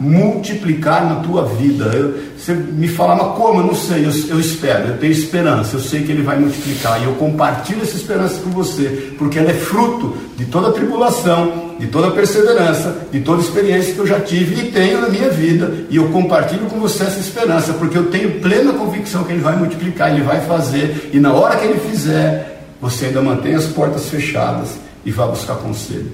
[0.00, 1.84] multiplicar na tua vida.
[1.94, 3.60] Eu, você me fala, mas como?
[3.60, 7.00] Eu não sei, eu, eu, espero, eu tenho esperança, eu sei que Ele vai multiplicar
[7.00, 11.86] e eu compartilho essa esperança com você, porque ela é fruto de toda tribulação, de
[11.86, 15.96] toda perseverança, de toda experiência que eu já tive e tenho na minha vida, e
[15.96, 20.10] eu compartilho com você essa esperança, porque eu tenho plena convicção que Ele vai multiplicar,
[20.10, 24.70] Ele vai fazer, e na hora que Ele fizer, você ainda mantém as portas fechadas
[25.04, 26.12] e vai buscar conselho.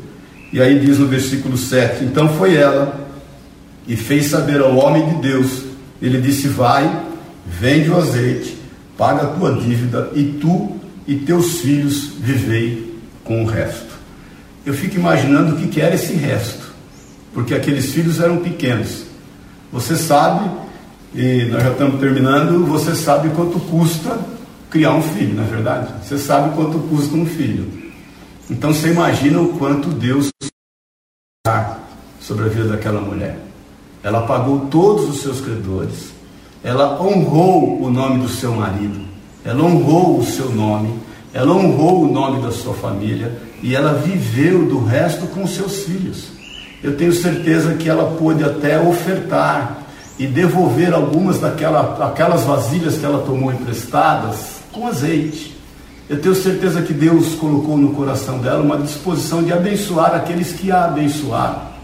[0.53, 3.06] E aí diz no versículo 7: Então foi ela
[3.87, 5.63] e fez saber ao homem de Deus.
[6.01, 7.05] Ele disse: Vai,
[7.47, 8.59] vende o azeite,
[8.97, 13.95] paga a tua dívida, e tu e teus filhos vivei com o resto.
[14.65, 16.75] Eu fico imaginando o que era esse resto,
[17.33, 19.05] porque aqueles filhos eram pequenos.
[19.73, 20.51] Você sabe,
[21.15, 24.19] e nós já estamos terminando, você sabe quanto custa
[24.71, 25.93] criar um filho, não é verdade?
[26.03, 27.71] Você sabe quanto custa um filho.
[28.51, 30.31] Então você imagina o quanto Deus
[32.21, 33.46] sobre a vida daquela mulher.
[34.07, 36.13] Ela pagou todos os seus credores.
[36.63, 39.01] Ela honrou o nome do seu marido.
[39.45, 40.95] Ela honrou o seu nome.
[41.35, 43.37] Ela honrou o nome da sua família.
[43.61, 46.29] E ela viveu do resto com seus filhos.
[46.85, 49.79] Eu tenho certeza que ela pôde até ofertar
[50.17, 55.57] e devolver algumas daquelas aquelas vasilhas que ela tomou emprestadas com azeite.
[56.09, 60.71] Eu tenho certeza que Deus colocou no coração dela uma disposição de abençoar aqueles que
[60.71, 61.76] a abençoaram.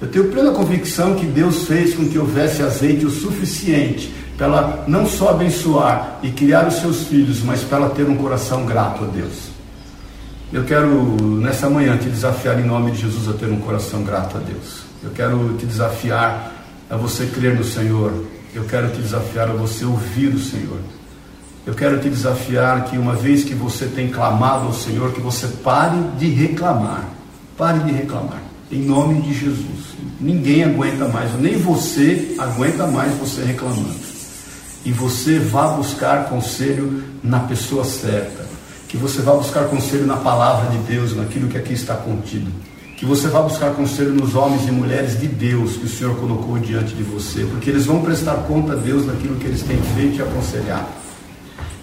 [0.00, 4.84] Eu tenho plena convicção que Deus fez com que houvesse azeite o suficiente para ela
[4.86, 9.04] não só abençoar e criar os seus filhos, mas para ela ter um coração grato
[9.04, 9.48] a Deus.
[10.52, 14.36] Eu quero nessa manhã te desafiar em nome de Jesus a ter um coração grato
[14.36, 14.82] a Deus.
[15.02, 16.52] Eu quero te desafiar
[16.88, 18.12] a você crer no Senhor.
[18.54, 20.78] Eu quero te desafiar a você ouvir o Senhor.
[21.66, 25.48] Eu quero te desafiar que uma vez que você tem clamado ao Senhor, que você
[25.48, 27.08] pare de reclamar.
[27.56, 28.45] Pare de reclamar.
[28.70, 29.96] Em nome de Jesus.
[30.20, 34.06] Ninguém aguenta mais, nem você aguenta mais você reclamando.
[34.84, 38.46] E você vá buscar conselho na pessoa certa.
[38.88, 42.50] Que você vá buscar conselho na palavra de Deus, naquilo que aqui está contido.
[42.96, 46.58] Que você vá buscar conselho nos homens e mulheres de Deus que o Senhor colocou
[46.58, 50.18] diante de você, porque eles vão prestar conta a Deus daquilo que eles têm feito
[50.18, 51.06] e aconselhado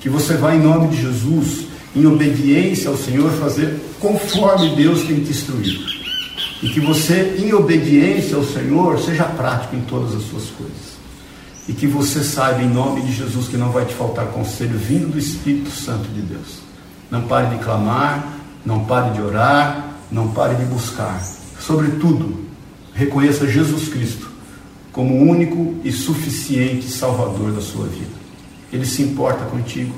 [0.03, 1.65] que você vai, em nome de Jesus,
[1.95, 6.02] em obediência ao Senhor, fazer conforme Deus tem te instruído.
[6.63, 10.93] E que você, em obediência ao Senhor, seja prático em todas as suas coisas.
[11.67, 15.12] E que você saiba, em nome de Jesus, que não vai te faltar conselho vindo
[15.12, 16.60] do Espírito Santo de Deus.
[17.12, 21.21] Não pare de clamar, não pare de orar, não pare de buscar.
[21.60, 22.45] Sobretudo,
[22.93, 24.32] reconheça Jesus Cristo
[24.93, 28.23] como o único e suficiente Salvador da sua vida.
[28.71, 29.93] Ele se importa contigo.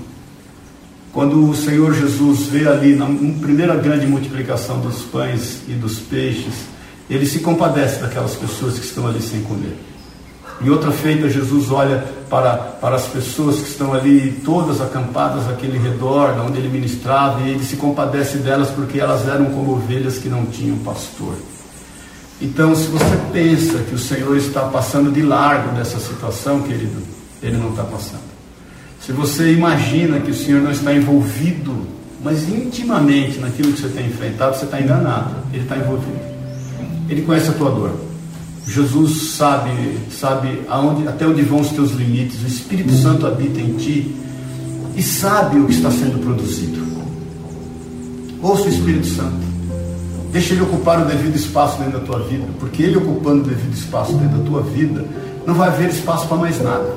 [1.16, 3.06] Quando o Senhor Jesus vê ali na
[3.40, 6.66] primeira grande multiplicação dos pães e dos peixes,
[7.10, 9.78] ele se compadece daquelas pessoas que estão ali sem comer.
[10.62, 15.78] Em outra feita, Jesus olha para, para as pessoas que estão ali, todas acampadas àquele
[15.78, 20.28] redor, onde ele ministrava, e ele se compadece delas porque elas eram como ovelhas que
[20.28, 21.36] não tinham pastor.
[22.42, 27.02] Então, se você pensa que o Senhor está passando de largo dessa situação, querido,
[27.42, 28.25] ele não está passando.
[29.06, 31.86] Se você imagina que o Senhor não está envolvido,
[32.24, 35.36] mas intimamente naquilo que você tem enfrentado, você está enganado.
[35.54, 36.20] Ele está envolvido.
[37.08, 37.92] Ele conhece a tua dor.
[38.66, 39.70] Jesus sabe,
[40.10, 42.42] sabe aonde, até onde vão os teus limites.
[42.42, 44.16] O Espírito Santo habita em ti
[44.96, 46.84] e sabe o que está sendo produzido.
[48.42, 49.46] Ouça o Espírito Santo.
[50.32, 53.74] Deixa ele ocupar o devido espaço dentro da tua vida, porque ele ocupando o devido
[53.74, 55.06] espaço dentro da tua vida,
[55.46, 56.96] não vai haver espaço para mais nada.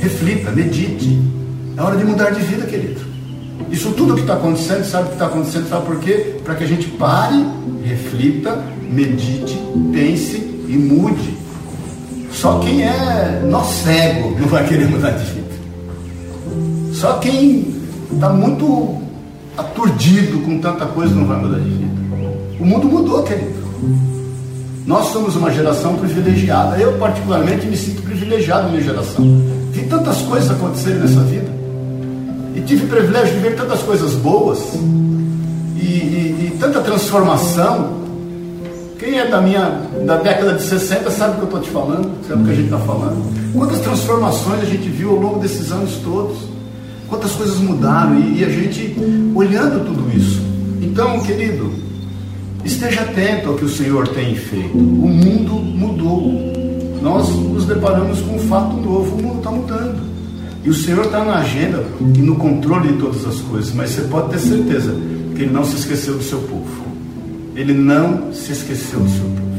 [0.00, 1.18] Reflita, medite.
[1.76, 3.00] É hora de mudar de vida, querido.
[3.70, 5.68] Isso tudo que está acontecendo, sabe o que está acontecendo?
[5.68, 6.36] Sabe por quê?
[6.42, 7.44] Para que a gente pare,
[7.84, 8.58] reflita,
[8.90, 9.58] medite,
[9.92, 11.36] pense e mude.
[12.32, 15.50] Só quem é nó cego não vai querer mudar de vida.
[16.94, 17.74] Só quem
[18.12, 18.98] está muito
[19.56, 22.00] aturdido com tanta coisa não vai mudar de vida.
[22.58, 23.60] O mundo mudou, querido.
[24.86, 26.76] Nós somos uma geração privilegiada.
[26.78, 29.59] Eu, particularmente, me sinto privilegiado na minha geração.
[29.70, 31.50] Vi tantas coisas acontecerem nessa vida.
[32.54, 34.58] E tive o privilégio de ver tantas coisas boas.
[35.76, 38.00] E, e, e tanta transformação.
[38.98, 42.10] Quem é da minha da década de 60 sabe o que eu estou te falando,
[42.28, 43.52] sabe o que a gente está falando.
[43.54, 46.36] Quantas transformações a gente viu ao longo desses anos todos.
[47.08, 48.94] Quantas coisas mudaram e, e a gente
[49.34, 50.40] olhando tudo isso.
[50.80, 51.72] Então, querido,
[52.64, 54.76] esteja atento ao que o Senhor tem feito.
[54.76, 56.69] O mundo mudou.
[57.00, 59.16] Nós nos deparamos com um fato novo.
[59.16, 60.10] O mundo está mudando.
[60.62, 61.82] E o Senhor está na agenda
[62.14, 63.72] e no controle de todas as coisas.
[63.72, 64.94] Mas você pode ter certeza
[65.34, 66.84] que Ele não se esqueceu do seu povo.
[67.56, 69.50] Ele não se esqueceu do seu povo.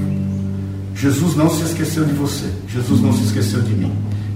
[0.95, 2.45] Jesus não se esqueceu de você.
[2.67, 3.91] Jesus não se esqueceu de mim.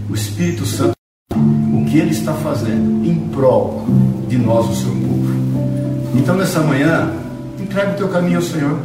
[0.09, 0.93] O Espírito Santo,
[1.31, 3.85] o que Ele está fazendo em prol
[4.27, 5.35] de nós, o seu povo.
[6.15, 7.13] Então, nessa manhã,
[7.61, 8.79] entrega o teu caminho ao Senhor.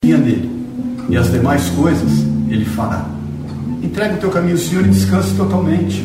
[0.00, 0.48] Confia nele.
[1.08, 3.06] E as demais coisas Ele fará.
[3.82, 6.04] Entrega o teu caminho ao Senhor e descanse totalmente.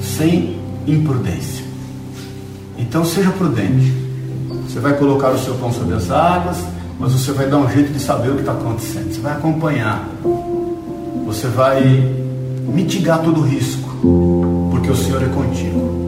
[0.00, 1.64] Sem imprudência.
[2.78, 3.92] Então, seja prudente.
[4.68, 6.58] Você vai colocar o seu pão sobre as águas,
[6.98, 9.12] mas você vai dar um jeito de saber o que está acontecendo.
[9.12, 10.08] Você vai acompanhar.
[11.26, 11.82] Você vai
[12.66, 13.88] mitigar todo o risco,
[14.70, 16.02] porque o Senhor é contigo.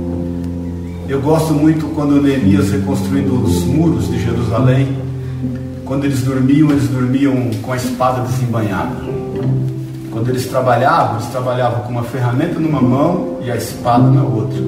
[1.08, 4.88] Eu gosto muito quando Neemias reconstruindo os muros de Jerusalém,
[5.94, 8.96] quando eles dormiam, eles dormiam com a espada desembanhada.
[10.10, 14.58] Quando eles trabalhavam, eles trabalhavam com uma ferramenta numa mão e a espada na outra.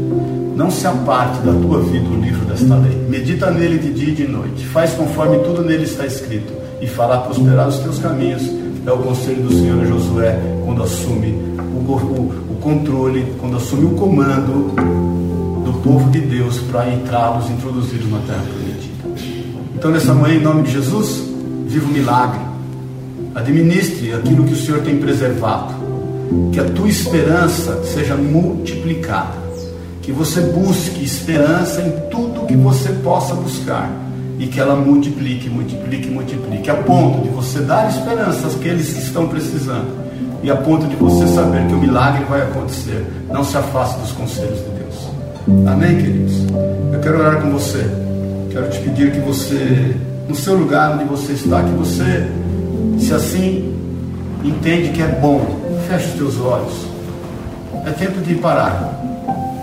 [0.55, 2.95] Não se aparte da tua vida o livro desta lei.
[3.09, 4.65] Medita nele de dia e de noite.
[4.67, 6.53] Faz conforme tudo nele está escrito.
[6.81, 8.49] E fará prosperar os teus caminhos.
[8.87, 13.97] É o conselho do Senhor Josué quando assume o, o, o controle, quando assume o
[13.97, 14.73] comando
[15.65, 18.66] do povo de Deus para entrá-los, introduzi-los na terra.
[19.87, 21.23] Então, nessa manhã, em nome de Jesus,
[21.69, 22.41] viva o milagre.
[23.37, 25.75] Administre aquilo que o Senhor tem preservado.
[26.51, 29.47] Que a tua esperança seja multiplicada
[30.03, 33.89] que você busque esperança em tudo que você possa buscar
[34.41, 39.29] e que ela multiplique, multiplique, multiplique, a ponto de você dar esperança àqueles que estão
[39.29, 39.87] precisando
[40.43, 43.07] e a ponto de você saber que o milagre vai acontecer.
[43.31, 45.69] Não se afaste dos conselhos de Deus.
[45.69, 46.35] Amém, queridos?
[46.93, 48.06] Eu quero orar com você.
[48.57, 49.95] Quero te pedir que você,
[50.27, 52.27] no seu lugar onde você está, que você,
[52.99, 53.71] se assim
[54.43, 55.45] entende que é bom,
[55.87, 56.73] feche os teus olhos.
[57.85, 58.99] É tempo de parar.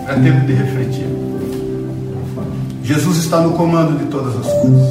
[0.08, 1.08] É tempo de refletir.
[2.84, 4.88] Jesus está no comando de todas as coisas.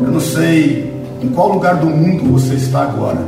[0.00, 0.90] Eu não sei
[1.20, 3.20] em qual lugar do mundo você está agora.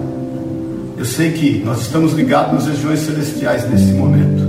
[0.97, 4.41] Eu sei que nós estamos ligados nas regiões celestiais nesse momento.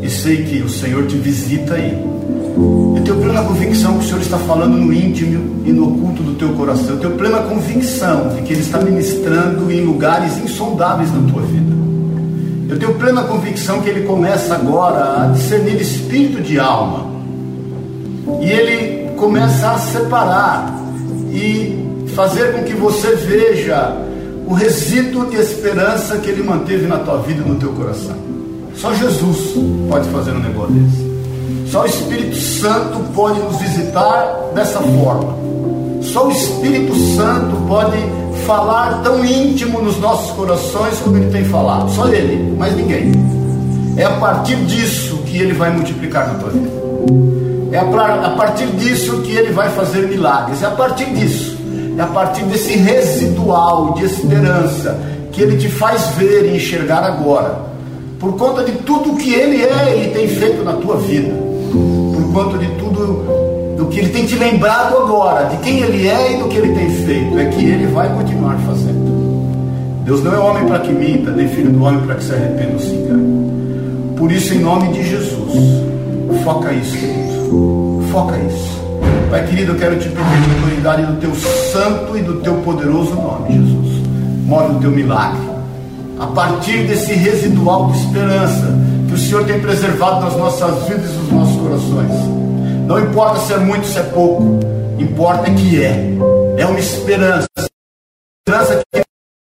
[0.00, 2.21] E sei que o Senhor te visita aí.
[2.56, 6.34] Eu tenho plena convicção que o Senhor está falando no íntimo e no oculto do
[6.34, 6.90] teu coração.
[6.90, 11.72] Eu tenho plena convicção de que Ele está ministrando em lugares insondáveis na tua vida.
[12.72, 17.06] Eu tenho plena convicção que ele começa agora a discernir espírito de alma.
[18.40, 20.74] E ele começa a separar
[21.30, 23.94] e fazer com que você veja
[24.46, 28.16] o resíduo de esperança que ele manteve na tua vida e no teu coração.
[28.74, 29.54] Só Jesus
[29.90, 31.11] pode fazer um negócio desse.
[31.72, 35.34] Só o Espírito Santo pode nos visitar dessa forma.
[36.02, 37.96] Só o Espírito Santo pode
[38.44, 41.90] falar tão íntimo nos nossos corações como ele tem falado.
[41.92, 43.10] Só ele, mais ninguém.
[43.96, 46.68] É a partir disso que ele vai multiplicar na tua vida.
[47.72, 50.62] É a partir disso que ele vai fazer milagres.
[50.62, 51.56] É a partir disso.
[51.96, 55.00] É a partir desse residual de esperança
[55.32, 57.62] que ele te faz ver e enxergar agora.
[58.20, 61.51] Por conta de tudo que ele é e tem feito na tua vida.
[62.32, 66.38] Conta de tudo do que ele tem te lembrado agora, de quem ele é e
[66.38, 70.02] do que ele tem feito, é que ele vai continuar fazendo.
[70.04, 72.72] Deus não é homem para que minta, nem filho do homem para que se arrependa
[72.72, 74.14] ou se engane.
[74.16, 75.82] Por isso, em nome de Jesus,
[76.42, 78.02] foca isso, querido.
[78.10, 78.82] Foca isso.
[79.30, 83.14] Pai querido, eu quero te pedir a autoridade do teu santo e do teu poderoso
[83.14, 84.02] nome, Jesus.
[84.46, 85.40] Move o teu milagre.
[86.18, 88.81] A partir desse residual de esperança
[89.12, 92.12] que o Senhor tem preservado nas nossas vidas e nos nossos corações.
[92.86, 94.58] Não importa se é muito, se é pouco.
[94.98, 96.16] Importa que é.
[96.56, 97.46] É uma esperança.
[98.46, 99.02] Esperança que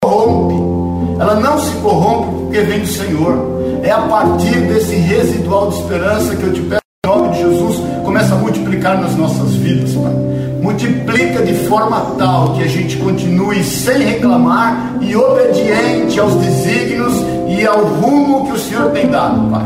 [0.03, 1.21] corrompe.
[1.21, 3.81] Ela não se corrompe porque vem do Senhor.
[3.81, 7.77] É a partir desse residual de esperança que eu te peço em nome de Jesus,
[8.03, 10.13] começa a multiplicar nas nossas vidas, Pai.
[10.61, 17.65] Multiplica de forma tal que a gente continue sem reclamar e obediente aos desígnios e
[17.65, 19.63] ao rumo que o Senhor tem dado, Pai.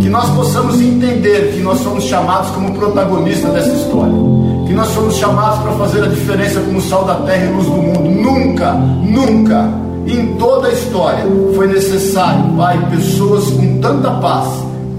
[0.00, 4.14] Que nós possamos entender que nós somos chamados como protagonistas dessa história.
[4.66, 7.72] Que nós somos chamados para fazer a diferença como sal da terra e luz do
[7.72, 8.00] mundo.
[8.00, 9.68] Nunca, nunca,
[10.06, 14.48] em toda a história, foi necessário, Pai, pessoas com tanta paz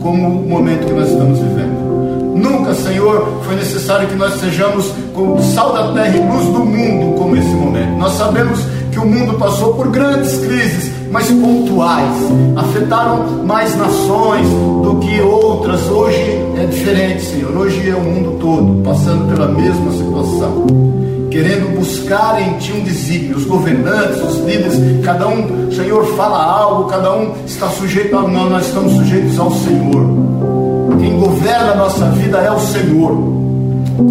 [0.01, 1.91] como o momento que nós estamos vivendo.
[2.35, 7.17] Nunca, Senhor, foi necessário que nós sejamos como sal da terra e luz do mundo
[7.17, 7.97] como esse momento.
[7.97, 8.59] Nós sabemos
[8.91, 12.15] que o mundo passou por grandes crises, mas pontuais,
[12.55, 15.89] afetaram mais nações do que outras.
[15.89, 17.55] Hoje é diferente, Senhor.
[17.57, 20.65] Hoje é o mundo todo passando pela mesma situação,
[21.29, 23.35] querendo buscar em Ti um desígnio.
[23.35, 28.21] Os governantes, os líderes, cada um, Senhor, fala algo, cada um está sujeito a.
[28.21, 30.05] Não, nós estamos sujeitos ao Senhor.
[30.97, 33.41] Quem governa a nossa vida é o Senhor.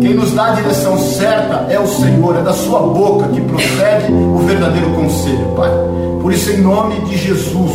[0.01, 4.12] Quem nos dá a direção certa é o Senhor, é da sua boca que procede
[4.12, 5.70] o verdadeiro conselho, Pai.
[6.21, 7.73] Por isso, em nome de Jesus,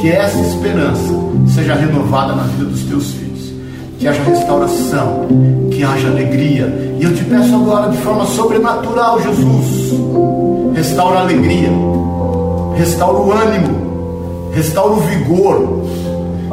[0.00, 1.14] que essa esperança
[1.48, 3.52] seja renovada na vida dos teus filhos,
[3.98, 5.26] que haja restauração,
[5.70, 6.96] que haja alegria.
[7.00, 9.94] E eu te peço agora, de forma sobrenatural, Jesus,
[10.74, 11.70] restaura a alegria,
[12.76, 15.84] restaura o ânimo, restaura o vigor,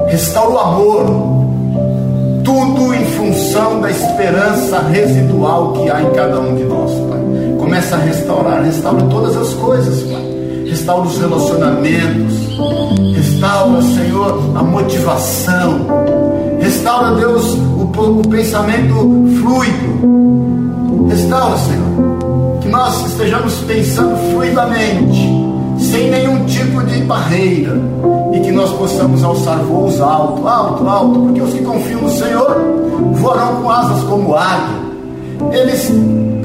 [0.08, 1.42] restaura o amor
[2.44, 7.20] tudo em função da esperança residual que há em cada um de nós, Pai.
[7.60, 10.31] Começa a restaurar, restaura todas as coisas, Pai.
[10.72, 12.34] Restaura os relacionamentos,
[13.14, 15.86] restaura, Senhor, a motivação,
[16.62, 17.92] restaura, Deus, o,
[18.22, 18.96] o pensamento
[19.42, 21.10] fluido.
[21.10, 25.30] Restaura, Senhor, que nós estejamos pensando fluidamente,
[25.78, 27.78] sem nenhum tipo de barreira
[28.32, 32.56] e que nós possamos alçar voos alto, alto, alto, porque os que confiam no Senhor
[33.16, 34.80] voarão com asas como águia.
[35.52, 35.92] Eles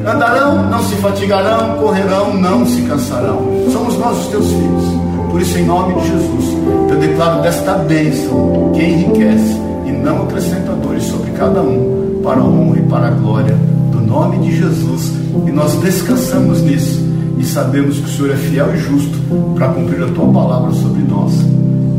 [0.06, 3.42] andarão, não se fatigarão, correrão, não se cansarão.
[3.72, 4.84] Somos nós os teus filhos.
[5.30, 6.56] Por isso, em nome de Jesus,
[6.90, 12.44] eu declaro desta bênção que enriquece e não acrescenta dores sobre cada um, para a
[12.44, 13.56] honra e para a glória
[13.90, 15.12] do nome de Jesus.
[15.46, 17.04] E nós descansamos nisso
[17.38, 19.18] e sabemos que o Senhor é fiel e justo
[19.54, 21.32] para cumprir a tua palavra sobre nós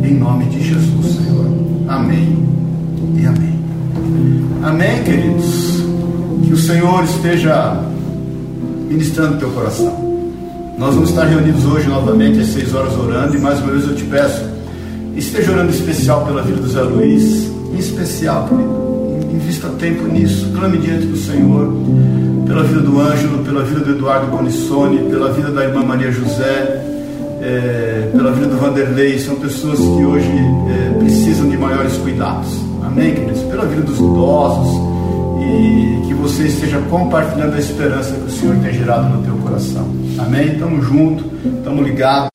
[0.03, 1.45] em nome de Jesus, Senhor.
[1.87, 2.37] Amém
[3.15, 3.59] e amém.
[4.63, 5.83] Amém, queridos.
[6.43, 7.83] Que o Senhor esteja
[8.87, 10.07] ministrando teu coração.
[10.77, 13.95] Nós vamos estar reunidos hoje novamente às seis horas orando e mais uma vez eu
[13.95, 14.43] te peço,
[15.15, 18.87] esteja orando especial pela vida do Zé Luiz, em especial, querido.
[19.33, 21.73] Invista tempo nisso, clame diante do Senhor,
[22.45, 26.83] pela vida do Ângelo, pela vida do Eduardo Bonissoni, pela vida da irmã Maria José,
[27.41, 30.31] é, pela vida do Vanderlei, são pessoas que hoje
[30.69, 32.47] é, precisam de maiores cuidados.
[32.83, 33.41] Amém, queridos?
[33.43, 34.86] Pela vida dos idosos
[36.07, 39.87] que você esteja compartilhando a esperança que o Senhor tem gerado no teu coração.
[40.19, 40.53] Amém?
[40.53, 42.29] Estamos juntos, estamos ligados.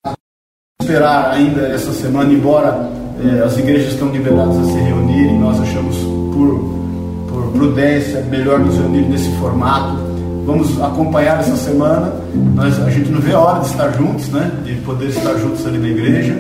[0.81, 2.91] Esperar ainda essa semana, embora
[3.25, 5.97] é, as igrejas estão liberadas a se reunirem, nós achamos
[6.35, 10.13] por, por prudência melhor nos reunir nesse formato
[10.45, 12.13] vamos acompanhar essa semana.
[12.55, 14.51] Nós, a gente não vê a hora de estar juntos, né?
[14.65, 16.35] De poder estar juntos ali na igreja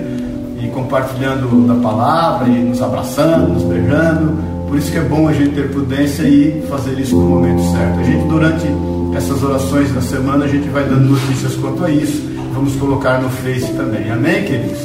[0.60, 4.51] e compartilhando da palavra e nos abraçando, nos beijando.
[4.72, 8.00] Por isso que é bom a gente ter prudência e fazer isso no momento certo.
[8.00, 8.66] A gente durante
[9.14, 12.22] essas orações da semana a gente vai dando notícias quanto a isso.
[12.54, 14.10] Vamos colocar no Face também.
[14.10, 14.78] Amém, queridos?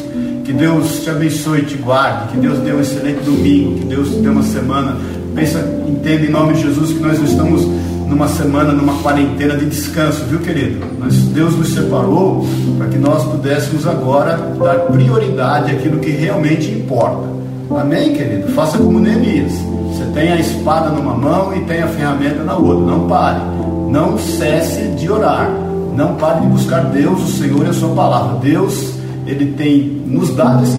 [0.43, 2.33] Que Deus te abençoe e te guarde.
[2.33, 3.79] Que Deus dê um excelente domingo.
[3.79, 4.97] Que Deus te dê uma semana.
[5.33, 7.65] Pensa, entenda em nome de Jesus que nós estamos
[8.09, 10.85] numa semana, numa quarentena de descanso, viu, querido?
[10.99, 12.45] Mas Deus nos separou
[12.77, 17.38] para que nós pudéssemos agora dar prioridade àquilo que realmente importa.
[17.71, 18.51] Amém, querido?
[18.51, 19.76] Faça como Neemias.
[20.14, 22.86] Tem a espada numa mão e tem a ferramenta na outra.
[22.86, 23.39] Não pare.
[23.89, 25.49] Não cesse de orar.
[25.95, 28.39] Não pare de buscar Deus, o Senhor e a sua palavra.
[28.39, 28.93] Deus,
[29.26, 30.78] Ele tem nos dado esse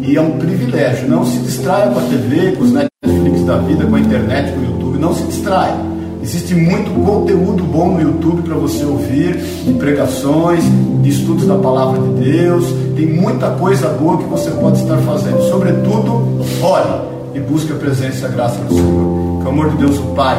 [0.00, 1.08] e é um privilégio.
[1.08, 4.60] Não se distraia com a TV, com os Netflix da vida, com a internet, com
[4.60, 4.98] o YouTube.
[4.98, 5.76] Não se distraia.
[6.22, 10.64] Existe muito conteúdo bom no YouTube para você ouvir, de pregações,
[11.02, 12.64] de estudos da palavra de Deus.
[12.96, 15.42] Tem muita coisa boa que você pode estar fazendo.
[15.50, 19.40] Sobretudo, ore e busque a presença e a graça do Senhor.
[19.40, 20.36] Que o amor de Deus, o Pai,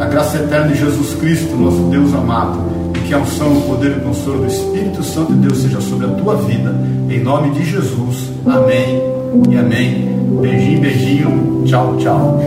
[0.00, 2.58] a graça eterna de Jesus Cristo, nosso Deus amado,
[2.94, 5.80] e que a unção, o poder e o consolo do Espírito Santo de Deus seja
[5.80, 6.74] sobre a tua vida.
[7.08, 8.30] Em nome de Jesus.
[8.46, 9.02] Amém
[9.48, 10.14] e amém.
[10.40, 11.62] Beijinho, beijinho.
[11.64, 12.40] Tchau, tchau.